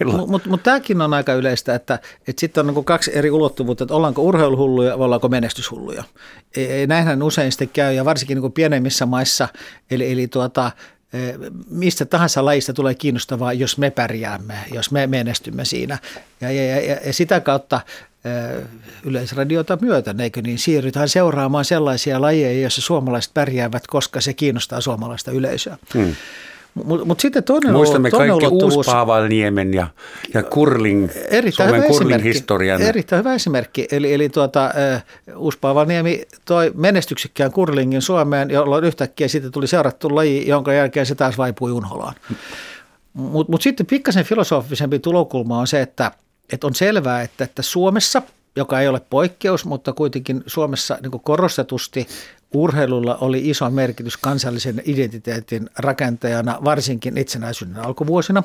[0.04, 3.84] Mutta mut, mut tämäkin on aika yleistä, että, että sitten on niin kaksi eri ulottuvuutta,
[3.84, 6.04] että ollaanko urheiluhulluja vai ollaanko menestyshulluja.
[6.86, 9.48] Näinhän usein sitten käy, ja varsinkin niin pienemmissä maissa,
[9.90, 10.70] eli, eli tuota,
[11.70, 15.98] mistä tahansa lajista tulee kiinnostavaa, jos me pärjäämme, jos me menestymme siinä.
[16.40, 17.80] Ja, ja, ja, ja sitä kautta
[19.04, 25.30] yleisradiota myöten, eikö niin, siirrytään seuraamaan sellaisia lajeja, joissa suomalaiset pärjäävät, koska se kiinnostaa suomalaista
[25.30, 25.76] yleisöä.
[25.94, 26.14] Hmm.
[26.74, 29.86] Mutta mut sitten toinen Muistamme toinen kaikki Uuspaavalniemen ja,
[30.34, 32.82] ja kurling, erittäin Suomen kurling historian.
[32.82, 33.88] Erittäin hyvä esimerkki.
[33.90, 34.70] Eli, eli tuota,
[35.28, 41.14] uh, Uuspaavalniemi toi menestyksekkään kurlingin Suomeen, jolloin yhtäkkiä siitä tuli seurattu laji, jonka jälkeen se
[41.14, 42.14] taas vaipui unholaan.
[43.12, 46.10] Mutta mut sitten pikkasen filosofisempi tulokulma on se, että,
[46.52, 48.22] että on selvää, että, että Suomessa–
[48.56, 52.06] joka ei ole poikkeus, mutta kuitenkin Suomessa niin korostetusti
[52.54, 58.42] urheilulla oli iso merkitys kansallisen identiteetin rakentajana, varsinkin itsenäisyyden alkuvuosina.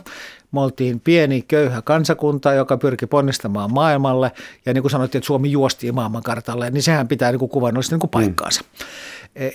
[0.52, 4.32] Me oltiin pieni, köyhä kansakunta, joka pyrki ponnistamaan maailmalle,
[4.66, 8.00] ja niin kuin sanottiin, että Suomi juosti maailmankartalle, niin sehän pitää niin kuin kuvannollisesti niin
[8.00, 8.62] kuin paikkaansa.
[8.62, 8.86] Mm.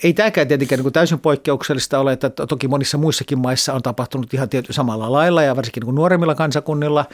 [0.03, 4.35] Ei tämäkään tietenkään niin kuin täysin poikkeuksellista ole, että toki monissa muissakin maissa on tapahtunut
[4.35, 7.05] ihan tietysti samalla lailla ja varsinkin niin kuin nuoremmilla kansakunnilla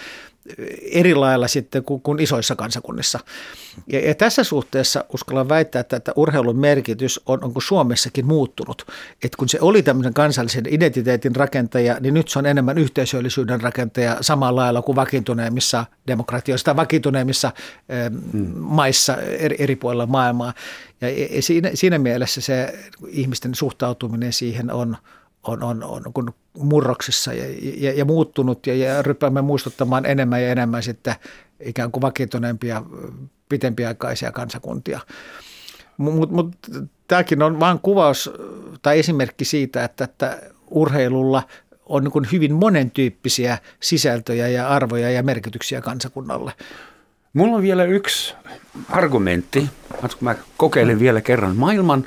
[0.93, 3.19] eri lailla sitten kuin, kuin isoissa kansakunnissa.
[3.87, 8.87] Ja, ja tässä suhteessa uskallan väittää, että, että urheilun merkitys on, onko Suomessakin muuttunut.
[9.25, 14.17] Että kun se oli tämmöisen kansallisen identiteetin rakentaja, niin nyt se on enemmän yhteisöllisyyden rakentaja
[14.21, 17.53] samalla lailla kuin vakiintuneemmissa demokratioissa tai vakiintuneemmissa
[18.33, 18.47] mm.
[18.57, 20.55] maissa eri, eri puolilla maailmaa.
[21.37, 22.75] Ja siinä, siinä mielessä se
[23.09, 24.97] ihmisten suhtautuminen siihen on,
[25.43, 27.45] on, on, on kun murroksissa ja,
[27.77, 31.15] ja, ja muuttunut ja, ja ryppäämme muistuttamaan enemmän ja enemmän sitten
[31.61, 32.83] ikään kuin vakiintuneempia
[33.49, 35.01] pitempiaikaisia kansakuntia.
[35.97, 36.57] Mutta mut,
[37.09, 38.31] tämäkin on vain kuvaus
[38.83, 40.39] tai esimerkki siitä, että, että
[40.71, 41.43] urheilulla
[41.87, 46.53] on niin hyvin monentyyppisiä sisältöjä ja arvoja ja merkityksiä kansakunnalle.
[47.33, 48.35] Mulla on vielä yksi
[48.89, 49.69] argumentti,
[50.21, 51.57] mä kokeilen vielä kerran.
[51.57, 52.07] Maailman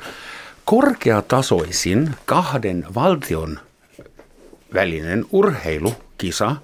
[0.64, 3.58] korkeatasoisin kahden valtion
[4.74, 6.56] välinen urheilukisa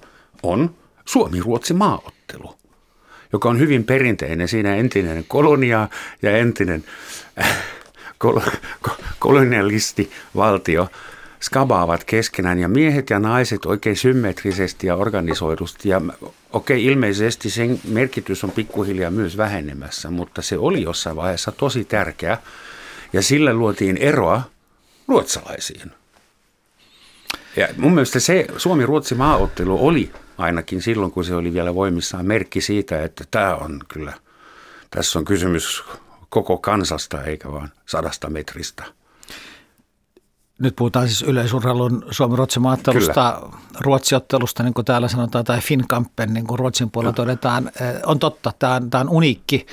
[0.43, 2.55] on Suomi-Ruotsi maaottelu,
[3.33, 4.47] joka on hyvin perinteinen.
[4.47, 5.87] Siinä entinen kolonia
[6.21, 6.83] ja entinen
[7.39, 7.57] äh,
[8.17, 8.39] kol,
[9.19, 10.87] kolonialistivaltio
[11.41, 15.89] skabaavat keskenään ja miehet ja naiset oikein symmetrisesti ja organisoidusti.
[15.89, 16.01] Ja
[16.53, 22.37] okei, ilmeisesti sen merkitys on pikkuhiljaa myös vähenemässä, mutta se oli jossain vaiheessa tosi tärkeä
[23.13, 24.41] ja sillä luotiin eroa
[25.07, 25.91] ruotsalaisiin.
[27.55, 32.61] Ja mun mielestä se Suomi-Ruotsi maaottelu oli ainakin silloin, kun se oli vielä voimissaan merkki
[32.61, 34.13] siitä, että tämä on kyllä,
[34.89, 35.83] tässä on kysymys
[36.29, 38.83] koko kansasta eikä vaan sadasta metristä.
[40.59, 43.41] Nyt puhutaan siis yleisurheilun Suomi-Ruotsin maattelusta,
[43.79, 47.67] Ruotsiottelusta, niin kuin täällä sanotaan, tai Finnkampen, niin kuin Ruotsin puolella todetaan.
[47.67, 49.65] Eh, on totta, tämä on, tämä on uniikki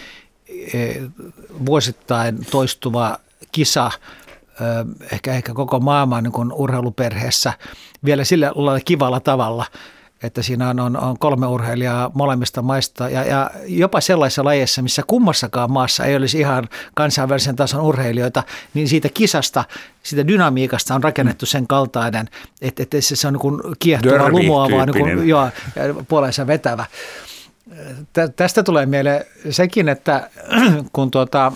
[1.66, 3.18] vuosittain toistuva
[3.52, 3.90] kisa,
[4.60, 7.52] eh, ehkä, ehkä koko maailman niin urheiluperheessä
[8.04, 9.66] vielä sillä lailla kivalla tavalla–
[10.22, 15.02] että siinä on, on, on kolme urheilijaa molemmista maista ja, ja jopa sellaisessa lajeissa, missä
[15.06, 18.42] kummassakaan maassa ei olisi ihan kansainvälisen tason urheilijoita,
[18.74, 19.64] niin siitä kisasta,
[20.02, 22.28] siitä dynamiikasta on rakennettu sen kaltainen,
[22.60, 25.48] että, että se on niin kiehtova, lumoava, niin kuin, joo,
[26.08, 26.86] puolensa vetävä.
[28.36, 30.30] Tästä tulee mieleen sekin, että
[30.92, 31.52] kun tuota,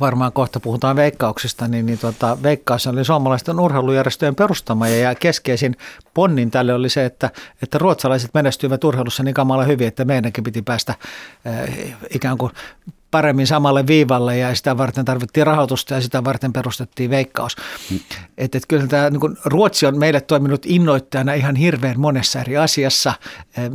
[0.00, 5.76] varmaan kohta puhutaan veikkauksista, niin, niin tota, veikkaus oli suomalaisten urheilujärjestöjen perustama ja keskeisin
[6.14, 7.30] ponnin tälle oli se, että,
[7.62, 10.94] että ruotsalaiset menestyivät urheilussa niin kamala hyvin, että meidänkin piti päästä
[11.46, 12.52] äh, ikään kuin
[13.10, 17.56] paremmin samalle viivalle ja sitä varten tarvittiin rahoitusta ja sitä varten perustettiin veikkaus.
[17.90, 18.00] Mm.
[18.38, 23.12] Et, et kyllä tämä, niin Ruotsi on meille toiminut innoittajana ihan hirveän monessa eri asiassa.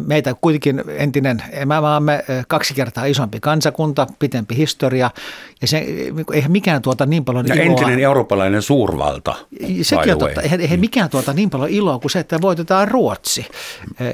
[0.08, 5.10] Meitä kuitenkin entinen emämaamme kaksi kertaa isompi kansakunta, pitempi historia
[5.62, 5.86] ja se,
[6.34, 7.66] eihän mikään tuota niin paljon ja iloa.
[7.66, 9.36] entinen eurooppalainen suurvalta.
[9.82, 10.42] Sekin on totta.
[10.42, 13.46] Eihän, eihän mikään tuota niin paljon iloa kuin se, että voitetaan Ruotsi.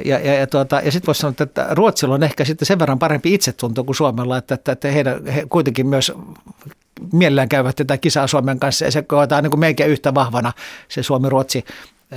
[0.06, 3.00] Ja, ja, ja, tuota, ja sitten voisi sanoa, että Ruotsilla on ehkä sitten sen verran
[3.00, 4.88] parempi itsetunto kuin Suomella, että, että, että
[5.36, 6.12] he kuitenkin myös
[7.14, 10.54] mielellään käyvät tätä kisaa Suomen kanssa ja se koetaan niin kuin meikä yhtä vahvana
[10.88, 11.64] se Suomi-Ruotsi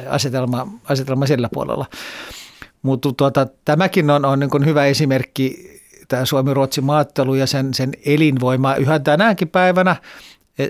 [0.09, 1.87] asetelma, asetelma sillä puolella.
[2.83, 8.74] Mutta tuota, tämäkin on, on niin hyvä esimerkki, tämä Suomi-Ruotsi maattelu ja sen, sen elinvoima
[8.74, 9.96] yhä tänäänkin päivänä–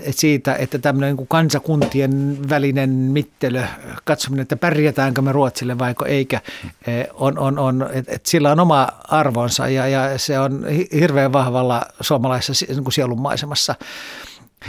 [0.09, 3.63] siitä, että tämmöinen niin kansakuntien välinen mittelö,
[4.03, 6.41] katsominen, että pärjätäänkö me Ruotsille vaiko eikä,
[6.87, 11.33] e, on, on, on että et sillä on oma arvonsa ja, ja se on hirveän
[11.33, 13.75] vahvalla suomalaisessa niin sielunmaisemassa.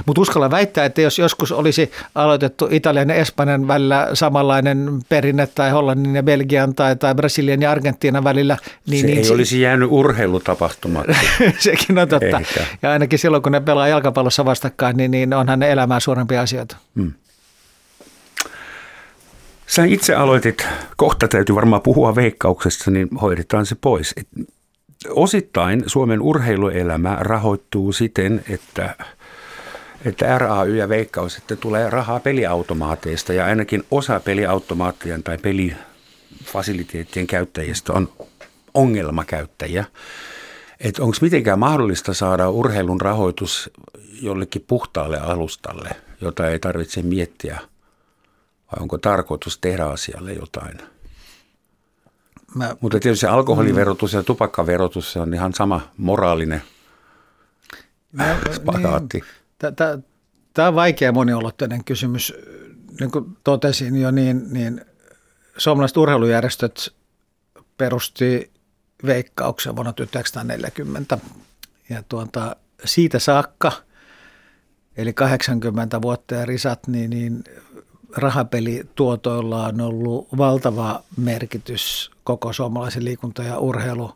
[0.07, 5.71] Mutta uskalla väittää, että jos joskus olisi aloitettu Italian ja Espanjan välillä samanlainen perinne tai
[5.71, 8.57] Hollannin ja Belgian tai, tai Brasilian ja Argentiinan välillä.
[8.87, 11.13] Niin, se niin, ei se, olisi jäänyt urheilutapahtumaksi.
[11.59, 12.39] sekin on totta.
[12.39, 12.67] Eikä.
[12.83, 16.77] Ja ainakin silloin, kun ne pelaa jalkapallossa vastakkain, niin, niin onhan ne elämää suurempia asioita.
[16.95, 17.13] Hmm.
[19.67, 24.15] Sä itse aloitit, kohta täytyy varmaan puhua veikkauksesta, niin hoidetaan se pois.
[24.17, 24.29] Et
[25.11, 28.95] osittain Suomen urheiluelämä rahoittuu siten, että–
[30.07, 37.93] että RAY ja Veikkaus, että tulee rahaa peliautomaateista ja ainakin osa peliautomaattien tai pelifasiliteettien käyttäjistä
[37.93, 38.13] on
[38.75, 39.85] ongelmakäyttäjiä.
[40.81, 43.71] Että onko mitenkään mahdollista saada urheilun rahoitus
[44.23, 45.91] jollekin puhtaalle alustalle,
[46.21, 47.59] jota ei tarvitse miettiä,
[48.73, 50.79] vai onko tarkoitus tehdä asialle jotain?
[52.55, 56.63] Mä, Mutta tietysti alkoholiverotus ja tupakkaverotus se on ihan sama moraalinen
[58.13, 59.19] mä, spagaatti.
[59.19, 59.46] Niin,
[60.55, 62.35] Tämä on vaikea moniulotteinen kysymys.
[63.01, 64.81] Niin kuin totesin jo, niin, niin
[65.57, 66.95] suomalaiset urheilujärjestöt
[67.79, 68.51] perusti
[69.07, 71.19] veikkauksen vuonna 1940.
[71.89, 73.73] Ja tuota, siitä saakka,
[74.97, 77.45] eli 80 vuotta ja risat, niin, niin
[78.17, 84.13] rahapelituotoilla on ollut valtava merkitys koko suomalaisen liikunta- ja urheilu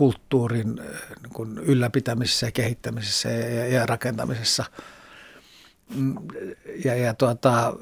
[0.00, 0.86] kulttuurin eh,
[1.22, 4.64] niin ylläpitämisessä ja kehittämisessä ja, ja rakentamisessa.
[5.94, 6.14] Mm,
[6.84, 7.74] ja, ja tuota,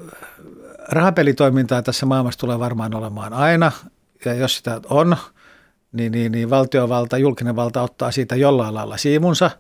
[0.89, 3.73] rahapelitoimintaa tässä maailmassa tulee varmaan olemaan aina,
[4.25, 5.17] ja jos sitä on,
[5.93, 9.51] niin, niin, niin valtiovalta, julkinen valta ottaa siitä jollain lailla siimunsa,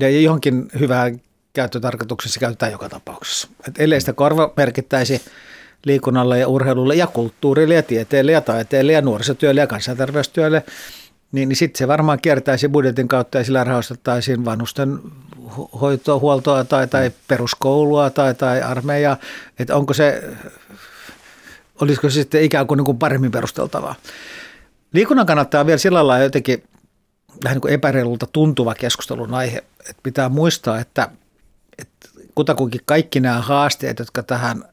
[0.00, 1.20] ja johonkin hyvään
[1.52, 3.48] käyttötarkoituksessa käytetään joka tapauksessa.
[3.68, 5.22] Et ellei sitä korva merkittäisi
[5.84, 10.64] liikunnalle ja urheilulle ja kulttuurille ja tieteelle ja taiteelle ja nuorisotyölle ja kansanterveystyölle–
[11.32, 14.98] niin, niin sitten se varmaan kiertäisi budjetin kautta ja sillä rahoitettaisiin vanhusten
[15.80, 19.16] hoitoa, huoltoa tai, tai peruskoulua tai, tai armeijaa.
[19.58, 20.24] Että onko se,
[21.80, 23.94] olisiko se sitten ikään kuin, niin kuin paremmin perusteltavaa.
[24.92, 26.64] Liikunnan kannattaa vielä sillä lailla jotenkin
[27.44, 29.58] vähän niin kuin epäreilulta tuntuva keskustelun aihe.
[29.80, 31.08] Että pitää muistaa, että,
[31.78, 34.64] että kutakuinkin kaikki nämä haasteet, jotka tähän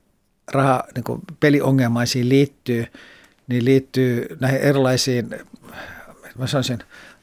[0.52, 2.86] raha, niin peliongelmaisiin liittyy,
[3.48, 5.30] niin liittyy näihin erilaisiin
[6.38, 6.80] mä sanoisin,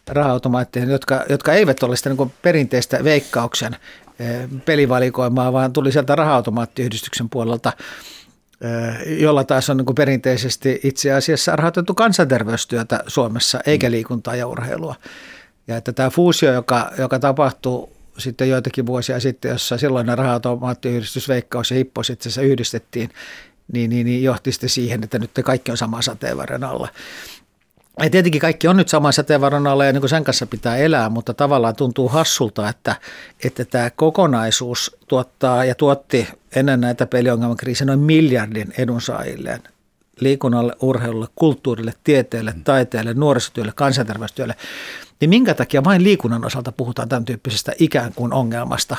[0.09, 3.77] raha-automaatteihin, jotka, jotka eivät ole sitä niin perinteistä veikkauksen
[4.19, 7.73] eh, pelivalikoimaa, vaan tuli sieltä raha-automaattiyhdistyksen puolelta.
[9.19, 13.91] jolla taas on niin perinteisesti itse asiassa rahoitettu kansanterveystyötä Suomessa, eikä mm.
[13.91, 14.95] liikuntaa ja urheilua.
[15.69, 21.71] Ja että tämä fuusio, joka, joka tapahtuu sitten joitakin vuosia sitten, jossa silloinen raha-automaattiyhdistys, Veikkaus
[21.71, 23.11] ja Hippo sitten yhdistettiin,
[23.73, 26.89] niin, niin, niin johti sitten siihen, että nyt kaikki on saman sateenvarren alla.
[28.01, 31.09] Ja tietenkin kaikki on nyt saman sateenvarren alla ja niin kuin sen kanssa pitää elää,
[31.09, 32.97] mutta tavallaan tuntuu hassulta, että,
[33.45, 39.63] että tämä kokonaisuus tuottaa ja tuotti ennen näitä peliongelmakriisiä noin miljardin edunsaajilleen.
[40.21, 44.55] Liikunnalle, urheilulle, kulttuurille, tieteelle, taiteelle, nuorisotyölle, kansanterveystyölle,
[45.21, 48.97] niin minkä takia vain liikunnan osalta puhutaan tämän tyyppisestä ikään kuin ongelmasta,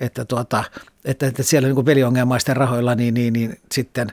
[0.00, 0.64] että, tuota,
[1.04, 4.12] että, että siellä niin peliongelmaisten rahoilla niin, niin, niin sitten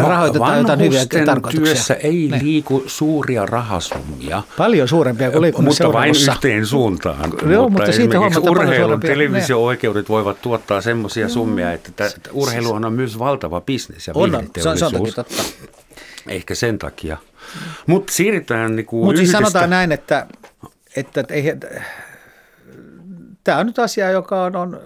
[0.00, 1.74] rahoitetaan jotain hyviä tarkoituksia.
[1.74, 2.44] työssä ei niin.
[2.44, 4.42] liiku suuria rahasummia.
[4.56, 7.32] Paljon suurempia kuin liikunnassa Mutta vain yhteen suuntaan.
[7.46, 8.18] Joo, mutta, mutta siitä
[8.50, 14.30] urheilun televisio-oikeudet voivat tuottaa semmoisia summia, että tä, urheiluhan on myös valtava bisnes ja on,
[14.58, 15.42] se on, se on toki totta.
[16.26, 17.16] Ehkä sen takia.
[17.86, 20.26] Mutta siirrytään niin Mutta siis sanotaan näin, että,
[20.96, 21.44] että, että ei,
[23.44, 24.80] tämä on nyt asia, joka on, on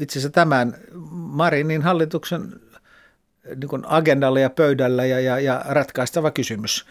[0.00, 0.74] itse asiassa tämän
[1.10, 2.60] Marinin hallituksen
[3.54, 6.86] niin agendalla ja pöydällä ja, ja, ja ratkaistava kysymys.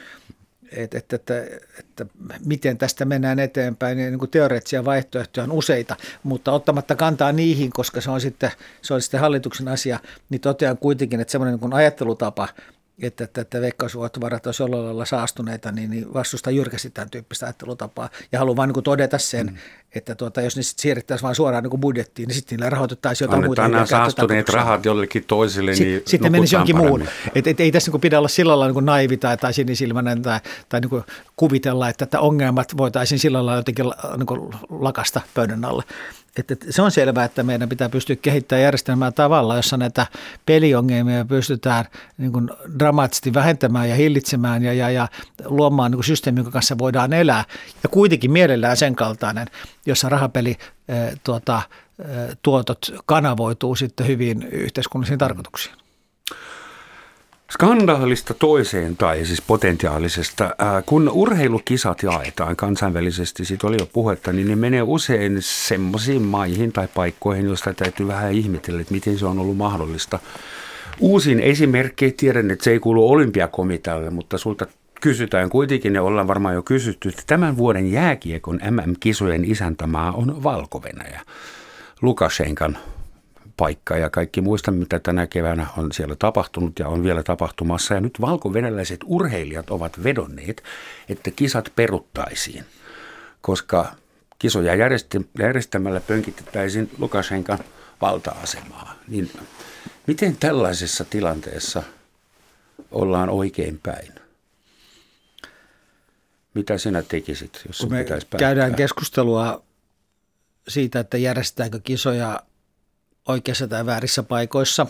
[0.72, 1.43] Että, että, että,
[1.80, 2.06] että
[2.45, 3.97] miten tästä mennään eteenpäin.
[3.97, 8.51] Niin kuin teoreettisia vaihtoehtoja on useita, mutta ottamatta kantaa niihin, koska se on sitten,
[8.82, 9.99] se on sitten hallituksen asia,
[10.30, 12.47] niin totean kuitenkin, että semmoinen niin ajattelutapa–
[13.01, 18.09] että, että, että veikkausvoittovarat olisi jollain lailla saastuneita, niin, niin vastustaa jyrkästi tämän tyyppistä ajattelutapaa.
[18.31, 19.57] Ja haluan vain niin todeta sen, mm.
[19.95, 23.43] että tuota, jos ne sitten siirrettäisiin vain suoraan niin budjettiin, niin sitten niillä rahoitettaisiin jotain
[23.43, 23.77] Annetaan muuta.
[23.77, 27.07] nämä saastuneet rahat jollekin toisille, niin Sitten menisi jonkin muun.
[27.35, 30.39] Et, et, ei tässä niin pidä olla sillä lailla niin naivi tai, tai sinisilmäinen tai,
[30.69, 31.03] tai niin
[31.35, 35.83] kuvitella, että, että ongelmat voitaisiin sillä lailla jotenkin niin lakasta pöydän alle.
[36.38, 40.07] Että se on selvää, että meidän pitää pystyä kehittämään järjestelmää tavalla, jossa näitä
[40.45, 41.86] peliongelmia pystytään
[42.17, 45.07] niin kuin dramaattisesti vähentämään ja hillitsemään ja, ja, ja
[45.45, 47.45] luomaan niin kuin systeemi, jonka kanssa voidaan elää.
[47.83, 49.47] Ja kuitenkin mielellään sen kaltainen,
[49.86, 50.57] jossa rahapeli
[51.23, 51.61] tuota,
[52.41, 55.84] tuotot kanavoituu sitten hyvin yhteiskunnallisiin tarkoituksiin.
[57.51, 60.55] Skandaalista toiseen tai siis potentiaalisesta.
[60.85, 66.87] Kun urheilukisat jaetaan kansainvälisesti, siitä oli jo puhetta, niin ne menee usein semmoisiin maihin tai
[66.93, 70.19] paikkoihin, joista täytyy vähän ihmetellä, että miten se on ollut mahdollista.
[70.99, 74.65] Uusin esimerkki, tiedän, että se ei kuulu olympiakomitealle, mutta sulta
[75.01, 81.21] kysytään kuitenkin, ja ollaan varmaan jo kysytty, että tämän vuoden jääkiekon MM-kisojen isäntämaa on Valko-Venäjä.
[82.01, 82.77] Lukashenkan
[83.58, 87.93] paikka ja kaikki muista, mitä tänä keväänä on siellä tapahtunut ja on vielä tapahtumassa.
[87.93, 90.64] Ja nyt valko-venäläiset urheilijat ovat vedonneet,
[91.10, 92.66] että kisat peruttaisiin,
[93.41, 93.95] koska
[94.39, 94.76] kisoja
[95.39, 97.60] järjestämällä pönkitettäisiin Lukashenkan
[98.01, 98.95] valta-asemaa.
[99.08, 99.32] Niin
[100.08, 101.84] miten tällaisessa tilanteessa
[102.91, 104.12] ollaan oikein päin?
[106.53, 108.47] Mitä sinä tekisit, jos Kun me pitäisi päättää?
[108.47, 109.64] käydään keskustelua
[110.68, 112.41] siitä, että järjestetäänkö kisoja
[113.28, 114.88] oikeassa tai väärissä paikoissa,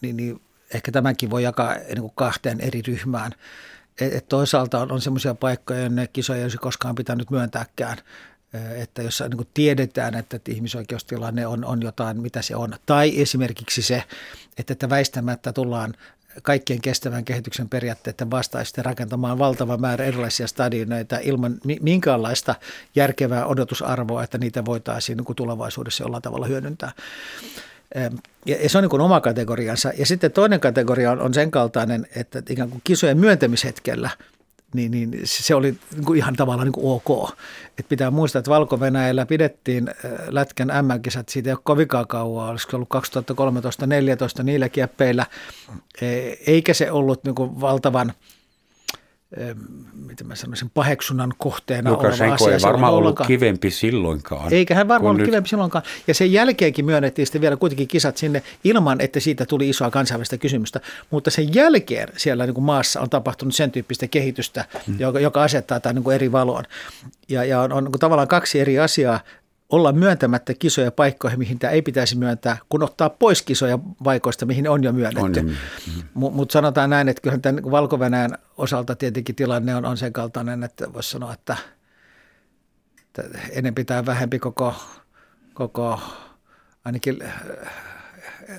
[0.00, 0.40] niin, niin
[0.74, 3.32] ehkä tämänkin voi jakaa niin kuin kahteen eri ryhmään.
[4.00, 7.98] Et, toisaalta on, on semmoisia paikkoja, jonne kisoja ei olisi koskaan pitänyt myöntääkään,
[8.76, 12.74] että jos niin tiedetään, että, että ihmisoikeustilanne on, on jotain, mitä se on.
[12.86, 14.04] Tai esimerkiksi se,
[14.58, 15.94] että, että väistämättä tullaan
[16.42, 22.54] kaikkien kestävän kehityksen periaatteiden vastaisesti rakentamaan valtava määrä erilaisia stadioneita ilman minkäänlaista
[22.94, 26.92] järkevää odotusarvoa, että niitä voitaisiin niin tulevaisuudessa jollain tavalla hyödyntää.
[28.46, 29.92] Ja se on niin kuin oma kategoriansa.
[29.98, 34.10] Ja sitten toinen kategoria on, on sen kaltainen, että ikään kuin kisojen myöntämishetkellä–
[34.74, 37.30] niin, niin se oli niin ihan tavallaan niin ok.
[37.78, 39.94] Et pitää muistaa, että Valko-Venäjällä pidettiin äh,
[40.28, 42.88] Lätkän MM-kisat, siitä ei ole kovinkaan kauan, olisiko ollut
[44.40, 45.26] 2013-2014 niillä kieppeillä,
[46.00, 46.06] e,
[46.46, 48.12] eikä se ollut niin valtavan–
[50.06, 52.68] miten mä sanoisin, paheksunnan kohteena Lukashenko oleva asia.
[52.68, 53.26] ei varmaan ollut ollenkaan.
[53.26, 54.52] kivempi silloinkaan.
[54.52, 55.26] Eikä hän varmaan ollut nyt...
[55.26, 55.84] kivempi silloinkaan.
[56.06, 60.38] Ja sen jälkeenkin myönnettiin sitten vielä kuitenkin kisat sinne ilman, että siitä tuli isoa kansainvälistä
[60.38, 60.80] kysymystä.
[61.10, 64.96] Mutta sen jälkeen siellä niin kuin maassa on tapahtunut sen tyyppistä kehitystä, hmm.
[65.00, 66.64] joka, joka asettaa tämän niin kuin eri valoon.
[67.28, 69.20] Ja, ja on, on niin kuin tavallaan kaksi eri asiaa
[69.70, 74.68] olla myöntämättä kisoja paikkoihin, mihin tämä ei pitäisi myöntää, kun ottaa pois kisoja paikoista, mihin
[74.68, 75.42] on jo myönnetty.
[75.42, 75.56] Mm-hmm.
[76.14, 77.98] Mutta sanotaan näin, että kyllähän tämän valko
[78.58, 81.56] osalta tietenkin tilanne on, on sen kaltainen, että voisi sanoa, että,
[83.02, 84.74] että ennen pitää vähempi koko,
[85.54, 86.00] koko
[86.84, 87.42] ainakin äh,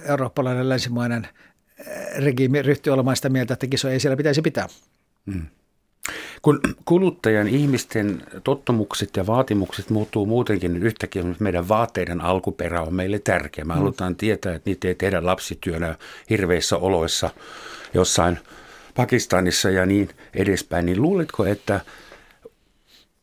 [0.06, 4.68] eurooppalainen länsimainen äh, regiimi ryhtyy olemaan sitä mieltä, että kisoja ei siellä pitäisi pitää.
[5.26, 5.46] Mm.
[6.42, 13.20] Kun kuluttajan ihmisten tottumukset ja vaatimukset muuttuu muutenkin niin yhtäkkiä, meidän vaatteiden alkuperä on meille
[13.20, 13.66] tärkeä.
[13.66, 13.78] Me mm.
[13.78, 15.96] halutaan tietää, että niitä ei tehdä lapsityönä
[16.30, 17.30] hirveissä oloissa
[17.94, 18.40] jossain
[18.96, 20.86] Pakistanissa ja niin edespäin.
[20.86, 21.82] Niin luuletko, että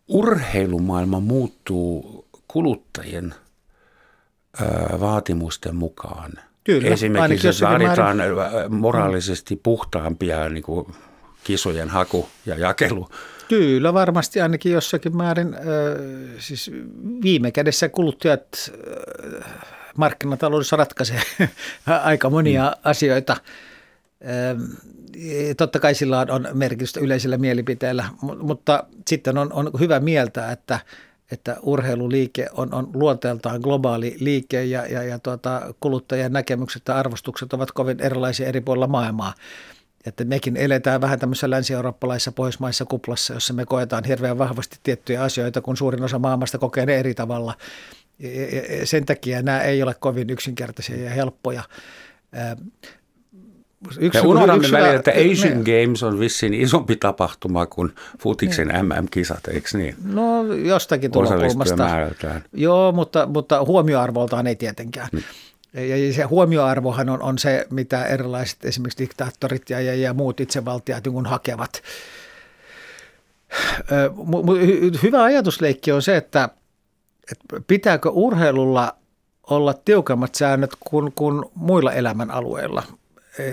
[0.09, 3.35] urheilumaailma muuttuu kuluttajien
[5.01, 6.33] vaatimusten mukaan?
[6.65, 8.75] Kyllä, Esimerkiksi jos vaaditaan määrin...
[8.75, 10.87] moraalisesti puhtaampia niin kuin
[11.49, 13.09] kisojen haku ja jakelu.
[13.49, 15.57] Kyllä, varmasti ainakin jossakin määrin.
[16.39, 16.71] Siis
[17.23, 18.73] viime kädessä kuluttajat
[19.97, 21.21] markkinataloudessa ratkaisee
[22.05, 22.81] aika monia mm.
[22.85, 23.37] asioita.
[25.57, 28.05] Totta kai sillä on merkitystä yleisellä mielipiteellä,
[28.41, 30.81] mutta sitten on, on hyvä mieltä, että,
[31.33, 37.53] että urheiluliike on, on luonteeltaan globaali liike ja, ja, ja tuota, kuluttajien näkemykset ja arvostukset
[37.53, 39.35] ovat kovin erilaisia eri puolilla maailmaa.
[40.09, 45.61] Että mekin eletään vähän tämmöisessä länsi-eurooppalaisessa pohjoismaissa kuplassa, jossa me koetaan hirveän vahvasti tiettyjä asioita,
[45.61, 47.55] kun suurin osa maailmasta kokee ne eri tavalla.
[48.85, 51.63] Sen takia nämä ei ole kovin yksinkertaisia ja helppoja.
[54.01, 58.69] Yksi, Me unohdamme yksi välillä, että Asian ne, Games on vissiin isompi tapahtuma kuin futiksen
[58.69, 58.83] ne.
[58.83, 59.97] MM-kisat, eikö niin?
[60.05, 61.89] No jostakin tulokulmasta.
[62.53, 65.09] Joo, mutta, mutta huomioarvoltaan ei tietenkään.
[65.13, 65.23] Hmm.
[65.73, 71.07] Ja se huomioarvohan on, on se, mitä erilaiset esimerkiksi diktaattorit ja, ja, ja muut itsevaltiat
[71.07, 71.83] niin hakevat.
[75.03, 76.49] Hyvä ajatusleikki on se, että,
[77.33, 78.97] että pitääkö urheilulla
[79.51, 82.83] olla tiukemmat säännöt kuin, kuin muilla elämänalueilla.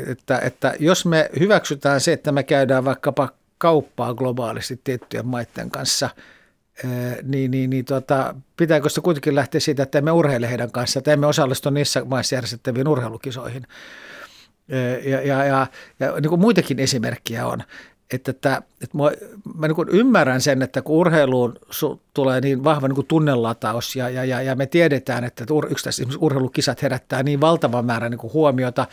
[0.07, 6.09] Että, että jos me hyväksytään se, että me käydään vaikkapa kauppaa globaalisti tiettyjen maiden kanssa–
[7.23, 11.13] niin, niin, niin tota, pitääkö se kuitenkin lähteä siitä, että emme urheile heidän kanssaan, että
[11.13, 13.67] emme osallistu niissä maissa järjestettäviin urheilukisoihin.
[15.05, 15.67] Ja, ja, ja,
[15.99, 17.63] ja niin kuin muitakin esimerkkejä on.
[18.13, 19.03] Että, että, että mä,
[19.55, 24.25] mä niin ymmärrän sen, että kun urheiluun su, tulee niin vahva niin tunnelataus ja, ja,
[24.25, 28.87] ja, ja me tiedetään, että yksittäiset urheilukisat herättää niin valtavan määrän niin huomiota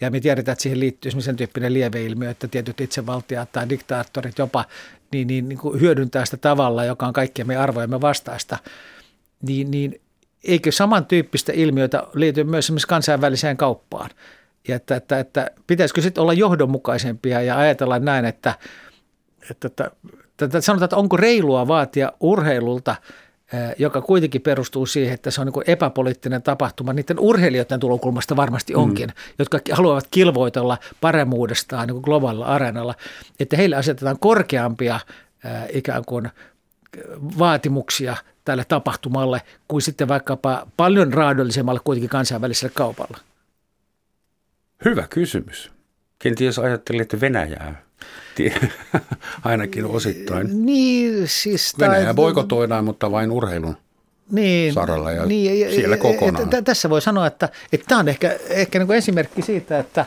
[0.00, 4.64] ja me tiedetään, että siihen liittyy sen tyyppinen lieveilmiö, että tietyt itsevaltiat tai diktaattorit jopa
[5.12, 8.58] niin, niin, niin kuin hyödyntää sitä tavalla, joka on kaikkien meidän arvojemme vastaista,
[9.42, 10.00] niin, niin
[10.44, 14.10] eikö samantyyppistä ilmiötä liity myös esimerkiksi kansainväliseen kauppaan?
[14.68, 18.54] Ja että, että, että pitäisikö sitten olla johdonmukaisempia ja ajatella näin, että,
[19.50, 19.90] että, että,
[20.44, 22.96] että sanotaan, että onko reilua vaatia urheilulta–
[23.78, 26.92] joka kuitenkin perustuu siihen, että se on niin epäpoliittinen tapahtuma.
[26.92, 28.80] Niiden urheilijoiden tulokulmasta varmasti mm.
[28.80, 29.34] onkin, mm.
[29.38, 32.94] jotka haluavat kilvoitella paremmuudestaan niin globaalilla areenalla,
[33.40, 35.00] että heille asetetaan korkeampia
[35.72, 36.28] ikään kuin
[37.38, 43.18] vaatimuksia tälle tapahtumalle kuin sitten vaikkapa paljon raadollisemmalle kuitenkin kansainväliselle kaupalle.
[44.84, 45.70] Hyvä kysymys.
[46.18, 47.82] Kenties ajattelit Venäjää
[49.44, 50.66] ainakin osittain.
[50.66, 51.74] Niin, siis...
[51.78, 53.76] Venäjä boikotoidaan, mutta vain urheilun
[54.30, 56.50] niin, saralla ja niin, siellä kokonaan.
[56.52, 60.04] Ja, tässä voi sanoa, että, että tämä on ehkä, ehkä niin esimerkki siitä, että,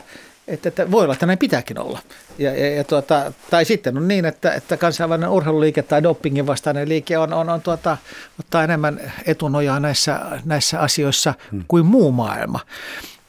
[0.48, 1.98] että, että voi olla, että näin pitääkin olla.
[2.38, 6.88] Ja, ja, ja tuota, tai sitten on niin, että, että kansainvälinen urheiluliike tai dopingin vastainen
[6.88, 7.96] liike on, on, on tuota,
[8.40, 11.64] ottaa enemmän etunojaa näissä, näissä asioissa hmm.
[11.68, 12.60] kuin muu maailma.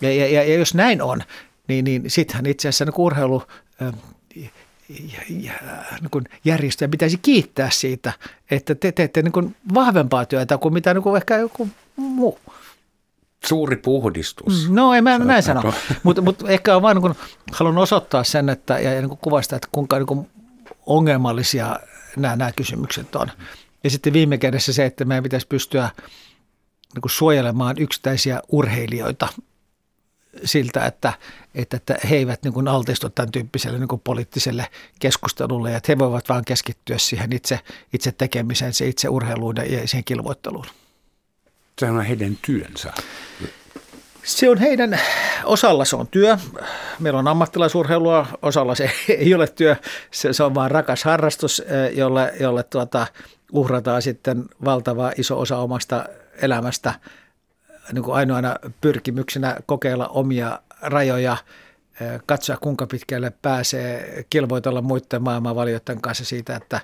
[0.02, 1.24] Ja, ja, ja jos näin on,
[1.68, 3.44] niin, niin sittenhän itse asiassa niin urheilu
[4.90, 5.52] niin
[6.46, 8.14] järjestöjä pitäisi kiittää siitä,
[8.52, 12.40] että te teette niin vahvempaa työtä kuin mitä niin kuin ehkä joku muu.
[13.46, 14.70] Suuri puhdistus.
[14.70, 15.74] Mm, no, en mä näin sano,
[16.04, 17.16] mutta mut ehkä on vain niin
[17.52, 20.30] haluan osoittaa sen että, ja niin kuvastaa, että kuinka niin
[20.86, 21.80] ongelmallisia
[22.18, 23.28] nämä, nämä kysymykset on.
[23.84, 25.90] Ja sitten viime kädessä se, että meidän pitäisi pystyä
[26.96, 29.28] niin suojelemaan yksittäisiä urheilijoita
[30.44, 31.14] siltä, että,
[31.56, 34.68] että, että he eivät niin kuin altistu tämän tyyppiselle niin kuin poliittiselle
[35.00, 37.60] keskustelulle ja että he voivat vain keskittyä siihen itse,
[37.94, 40.66] itse tekemiseen, se itse urheiluun ja siihen kilvoitteluun.
[41.80, 42.94] Se on heidän työnsä.
[44.24, 45.00] Se on heidän,
[45.44, 46.38] osalla se on työ.
[47.00, 49.76] Meillä on ammattilaisurheilua, osalla se ei ole työ.
[50.12, 53.08] Se, se on vain rakas harrastus, eh, jolle, jolle tuota,
[53.52, 56.06] uhrataan sitten valtava iso osa omasta
[56.42, 56.94] elämästä–
[57.92, 61.38] niin kuin ainoana pyrkimyksenä kokeilla omia rajoja,
[62.26, 66.82] katsoa kuinka pitkälle pääsee, kilvoitella muiden maailmanvalioiden kanssa siitä, että,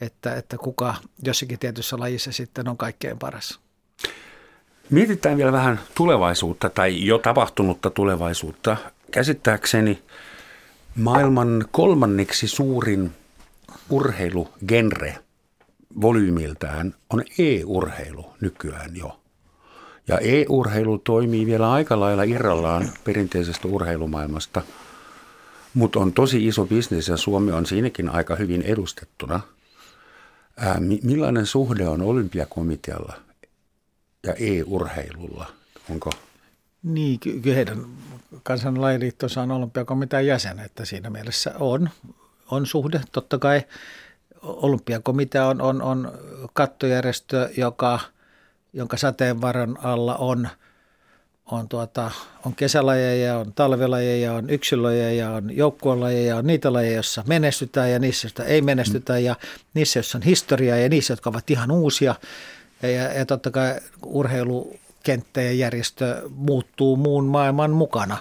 [0.00, 3.60] että, että kuka jossakin tietyssä lajissa sitten on kaikkein paras.
[4.90, 8.76] Mietitään vielä vähän tulevaisuutta tai jo tapahtunutta tulevaisuutta.
[9.10, 10.02] Käsittääkseni
[10.96, 13.12] maailman kolmanneksi suurin
[13.90, 15.18] urheilugenre
[16.00, 19.20] volyymiltään on e-urheilu nykyään jo.
[20.08, 24.62] Ja e-urheilu toimii vielä aika lailla irrallaan perinteisestä urheilumaailmasta.
[25.74, 29.40] Mutta on tosi iso bisnes ja Suomi on siinäkin aika hyvin edustettuna.
[30.56, 33.14] Ää, millainen suhde on olympiakomitealla
[34.26, 35.46] ja e-urheilulla?
[35.90, 36.10] Onko?
[36.82, 37.86] Niin, kyllä heidän
[38.42, 41.90] kansanlajiliittonsa on olympiakomitean jäsen, että siinä mielessä on,
[42.50, 43.00] on suhde.
[43.12, 43.62] Totta kai
[44.42, 46.12] olympiakomitea on, on, on
[46.52, 48.00] kattojärjestö, joka,
[48.78, 50.48] jonka sateenvaron alla on,
[51.46, 52.10] on, tuota,
[52.46, 58.26] on kesälajeja, on talvilajeja, on yksilölajeja, on joukkuelajeja, on niitä lajeja, joissa menestytään ja niissä,
[58.26, 59.36] joissa ei menestytä ja
[59.74, 62.14] niissä, joissa on historiaa ja niissä, jotka ovat ihan uusia.
[62.82, 63.74] Ja, ja, ja totta kai
[64.06, 68.16] urheilukenttä ja järjestö muuttuu muun maailman mukana.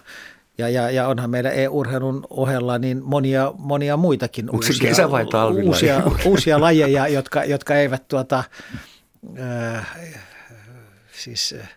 [0.58, 5.26] Ja, ja, ja onhan meidän e-urheilun ohella niin monia, monia muitakin uusia, kesä vai
[5.64, 8.44] uusia, uusia lajeja, jotka, jotka eivät tuota,
[9.40, 9.88] äh,
[11.18, 11.68] siis äh,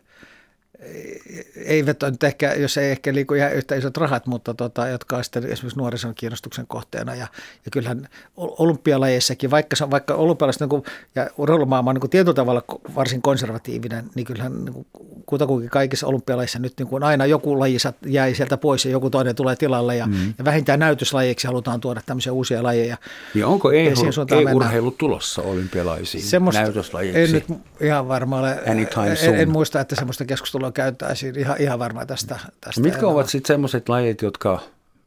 [1.56, 5.24] eivät nyt ehkä, jos ei ehkä liiku ihan yhtä isot rahat, mutta tota, jotka on
[5.24, 7.14] sitten esimerkiksi nuorison kiinnostuksen kohteena.
[7.14, 7.26] Ja,
[7.64, 10.82] ja kyllähän olympialajeissakin, vaikka, se on, vaikka olympialaiset niin
[11.14, 12.62] ja urheilumaailma on niin tietyllä tavalla
[12.94, 14.86] varsin konservatiivinen, niin kyllähän niin
[15.26, 17.76] kutakuinkin kaikissa olympialajeissa nyt niin kuin aina joku laji
[18.06, 20.34] jäi sieltä pois ja joku toinen tulee tilalle ja, mm.
[20.38, 22.96] ja vähintään näytöslajeiksi halutaan tuoda tämmöisiä uusia lajeja.
[23.34, 27.20] Ja onko e-urheilu tulossa olympialaisiin Semmosta, näytöslajiksi?
[27.20, 27.44] En nyt
[27.80, 28.62] ihan varma ole.
[28.64, 28.88] En,
[29.34, 32.38] en, muista, että semmoista keskustelua käytäisiin ihan, ihan varmaan tästä.
[32.60, 34.60] tästä Mitkä ovat sitten semmoiset lajit, jotka,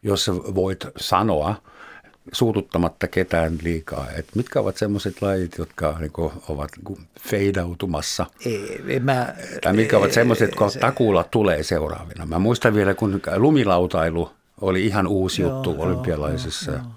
[0.04, 1.56] jos voit sanoa,
[2.32, 4.08] suututtamatta ketään liikaa.
[4.16, 8.26] Et mitkä ovat semmoiset lajit, jotka niinku ovat niinku feidautumassa?
[8.46, 12.26] Ei, ei mä, tai mitkä ei, ovat semmoiset, jotka se, takuulla tulee seuraavina?
[12.26, 16.72] Mä muistan vielä, kun lumilautailu oli ihan uusi joo, juttu joo, olympialaisissa.
[16.72, 16.92] Joo, joo.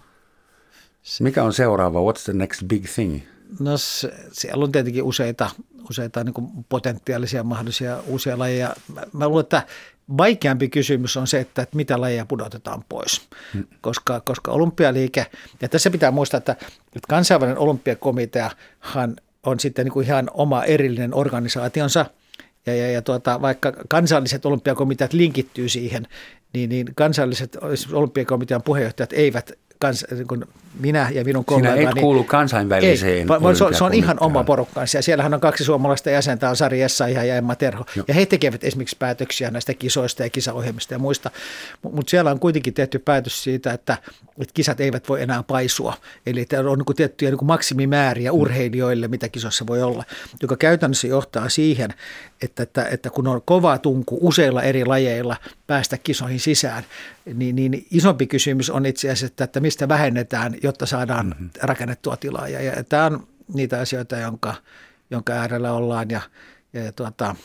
[1.21, 2.01] Mikä on seuraava?
[2.01, 3.21] What's the next big thing?
[3.61, 5.51] No se, siellä on tietenkin useita,
[5.91, 8.75] useita niin kuin potentiaalisia mahdollisia uusia lajeja.
[8.95, 9.63] Mä, mä luulen, että
[10.19, 13.65] vaikeampi kysymys on se, että, että mitä lajeja pudotetaan pois, hmm.
[13.81, 15.27] koska, koska olympialiike,
[15.61, 16.53] ja tässä pitää muistaa, että,
[16.87, 22.07] että kansainvälinen olympiakomiteahan on sitten niin kuin ihan oma erillinen organisaationsa,
[22.67, 26.07] ja, ja, ja tuota, vaikka kansalliset olympiakomiteat linkittyy siihen,
[26.53, 27.59] niin, niin kansalliset
[27.93, 30.45] olympiakomitean puheenjohtajat eivät kans, niin kuin
[30.81, 31.79] minä ja minun kollegani.
[31.79, 34.99] Sinä et kuulu kansainväliseen ei, vaan se, on, se on ihan oma porukkansa.
[34.99, 37.85] Ja siellähän on kaksi suomalaista jäsentä, on Sari Essayah ja Emma Terho.
[37.97, 38.05] Joo.
[38.09, 41.31] Ja he tekevät esimerkiksi päätöksiä näistä kisoista ja kisaohjelmista ja muista.
[41.83, 43.97] Mutta siellä on kuitenkin tehty päätös siitä, että,
[44.41, 45.95] että kisat eivät voi enää paisua.
[46.27, 48.39] Eli että on niin tiettyjä niin maksimimääriä mm.
[48.39, 50.05] urheilijoille, mitä kisossa voi olla,
[50.43, 51.91] joka käytännössä johtaa siihen,
[52.43, 56.85] että, että, että kun on kova tunku useilla eri lajeilla päästä kisoihin sisään,
[57.35, 61.51] niin, niin isompi kysymys on itse asiassa, että mistä vähennetään, jotta saadaan mm-hmm.
[61.63, 62.49] rakennettua tilaa.
[62.49, 64.55] Ja, ja tämä on niitä asioita, jonka,
[65.11, 66.21] jonka äärellä ollaan ja,
[66.73, 67.37] ja, ja tuota,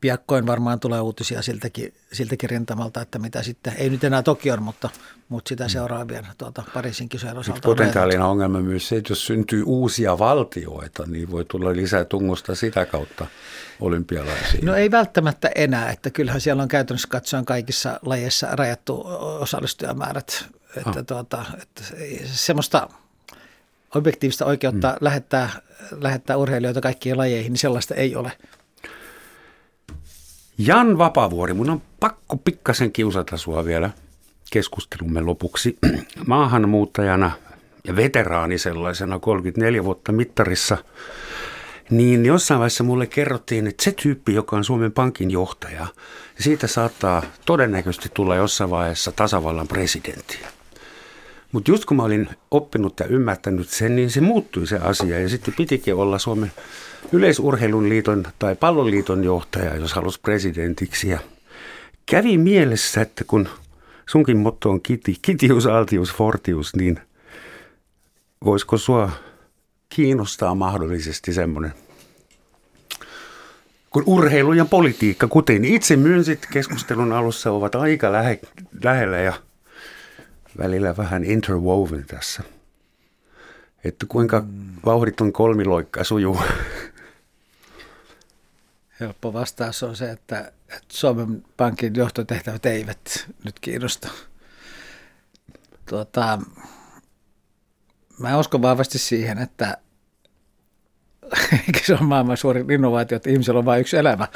[0.00, 4.90] piakkoin varmaan tulee uutisia siltäkin, siltäkin rintamalta, että mitä sitten, ei nyt enää Tokion, mutta,
[5.28, 5.70] mutta sitä mm.
[5.70, 7.60] seuraavien tuota, Pariisin kisojen osalta.
[7.62, 12.86] Potentiaalinen ongelma myös se, että jos syntyy uusia valtioita, niin voi tulla lisää tungusta sitä
[12.86, 13.26] kautta
[13.80, 14.66] olympialaisiin.
[14.66, 19.04] No ei välttämättä enää, että kyllähän siellä on käytännössä katsoen kaikissa lajeissa rajattu
[19.40, 20.44] osallistujamäärät,
[20.76, 21.06] että, ah.
[21.06, 21.82] tuota, että
[22.24, 22.88] semmoista
[23.94, 24.96] objektiivista oikeutta mm.
[25.00, 25.50] lähettää,
[26.00, 28.32] lähettää urheilijoita kaikkiin lajeihin, niin sellaista ei ole.
[30.58, 33.90] Jan Vapavuori, mun on pakko pikkasen kiusata sua vielä
[34.50, 35.78] keskustelumme lopuksi.
[36.26, 37.30] Maahanmuuttajana
[37.84, 40.78] ja veteraani sellaisena 34 vuotta mittarissa,
[41.90, 45.86] niin jossain vaiheessa mulle kerrottiin, että se tyyppi, joka on Suomen Pankin johtaja,
[46.40, 50.38] siitä saattaa todennäköisesti tulla jossain vaiheessa tasavallan presidentti.
[51.52, 55.28] Mutta just kun mä olin oppinut ja ymmärtänyt sen, niin se muuttui se asia ja
[55.28, 56.52] sitten pitikin olla Suomen
[57.12, 61.08] yleisurheilun liiton tai palloliiton johtaja, jos halusi presidentiksi.
[61.08, 61.18] Ja
[62.06, 63.48] kävi mielessä, että kun
[64.08, 67.00] sunkin motto on kiti, kitius, altius, fortius, niin
[68.44, 69.10] voisiko sua
[69.88, 71.72] kiinnostaa mahdollisesti semmoinen
[73.92, 78.40] kun urheilu ja politiikka, kuten itse myönsit keskustelun alussa, ovat aika lähe,
[78.84, 79.32] lähellä ja
[80.58, 82.42] välillä vähän interwoven tässä.
[83.84, 84.44] Että kuinka
[84.84, 86.38] vauhditon kolmiloikka sujuu
[89.02, 94.08] Helppo vastaus on se, että, että Suomen Pankin johtotehtävät eivät nyt kiinnosta.
[95.88, 96.38] Tuota,
[98.18, 99.76] mä uskon vahvasti siihen, että
[101.86, 104.28] se on maailman suurin innovaatio, että ihmisellä on vain yksi elämä.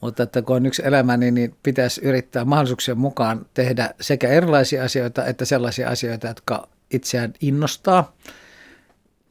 [0.00, 4.84] Mutta että kun on yksi elämä, niin, niin pitäisi yrittää mahdollisuuksien mukaan tehdä sekä erilaisia
[4.84, 8.12] asioita että sellaisia asioita, jotka itseään innostaa.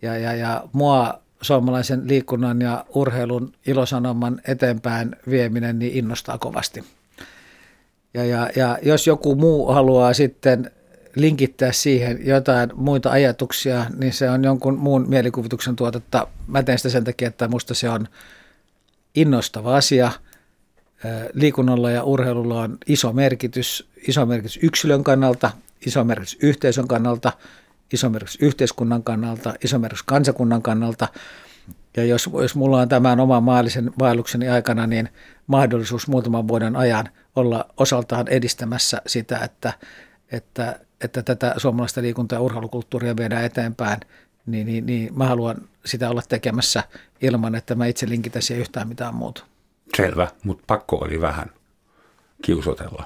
[0.02, 6.84] Ja, ja, ja mua suomalaisen liikunnan ja urheilun ilosanoman eteenpäin vieminen niin innostaa kovasti.
[8.14, 10.72] Ja, ja, ja jos joku muu haluaa sitten
[11.16, 16.28] linkittää siihen jotain muita ajatuksia, niin se on jonkun muun mielikuvituksen tuotetta.
[16.48, 18.08] Mä teen sitä sen takia, että musta se on
[19.16, 20.12] innostava asia.
[21.34, 25.52] Liikunnalla ja urheilulla on iso merkitys, iso merkitys yksilön kannalta,
[25.86, 27.32] iso merkitys yhteisön kannalta,
[27.94, 31.08] iso merkitys yhteiskunnan kannalta, iso merkitys kansakunnan kannalta.
[31.98, 35.10] Ja jos, jos mulla on tämän oman maallisen vaellukseni aikana, niin
[35.48, 39.74] mahdollisuus muutaman vuoden ajan olla osaltaan edistämässä sitä, että,
[40.32, 44.00] että, että tätä suomalaista liikunta- ja urheilukulttuuria viedään eteenpäin,
[44.46, 46.84] niin, niin, niin mä haluan sitä olla tekemässä
[47.22, 49.44] ilman, että mä itse linkitän siihen yhtään mitään muuta.
[49.98, 51.52] Selvä, mutta pakko oli vähän
[52.42, 53.04] kiusotella.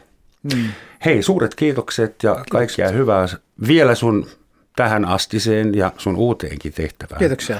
[0.54, 0.68] Hmm.
[1.06, 2.52] Hei, suuret kiitokset ja kiitokset.
[2.52, 3.28] kaikkia hyvää
[3.68, 4.28] vielä sun
[4.76, 7.20] tähän astiseen ja sun uuteenkin tehtävään.
[7.20, 7.58] Kiitoksia.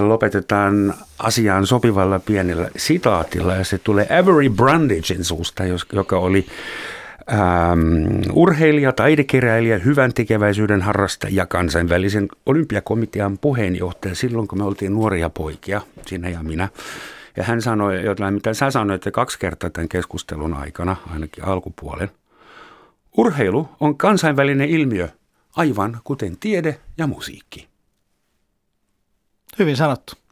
[0.00, 5.62] lopetetaan asiaan sopivalla pienellä sitaatilla ja se tulee Avery Brandagein suusta,
[5.92, 6.46] joka oli
[7.32, 15.30] ähm, urheilija, taidekeräilijä, hyvän tekeväisyyden harrastaja ja kansainvälisen olympiakomitean puheenjohtaja silloin, kun me oltiin nuoria
[15.30, 16.68] poikia, sinä ja minä.
[17.36, 22.10] Ja hän sanoi jotain, mitä sä sanoit kaksi kertaa tämän keskustelun aikana, ainakin alkupuolen.
[23.16, 25.08] Urheilu on kansainvälinen ilmiö,
[25.56, 27.68] aivan kuten tiede ja musiikki.
[29.58, 30.23] Hyvin sanottu.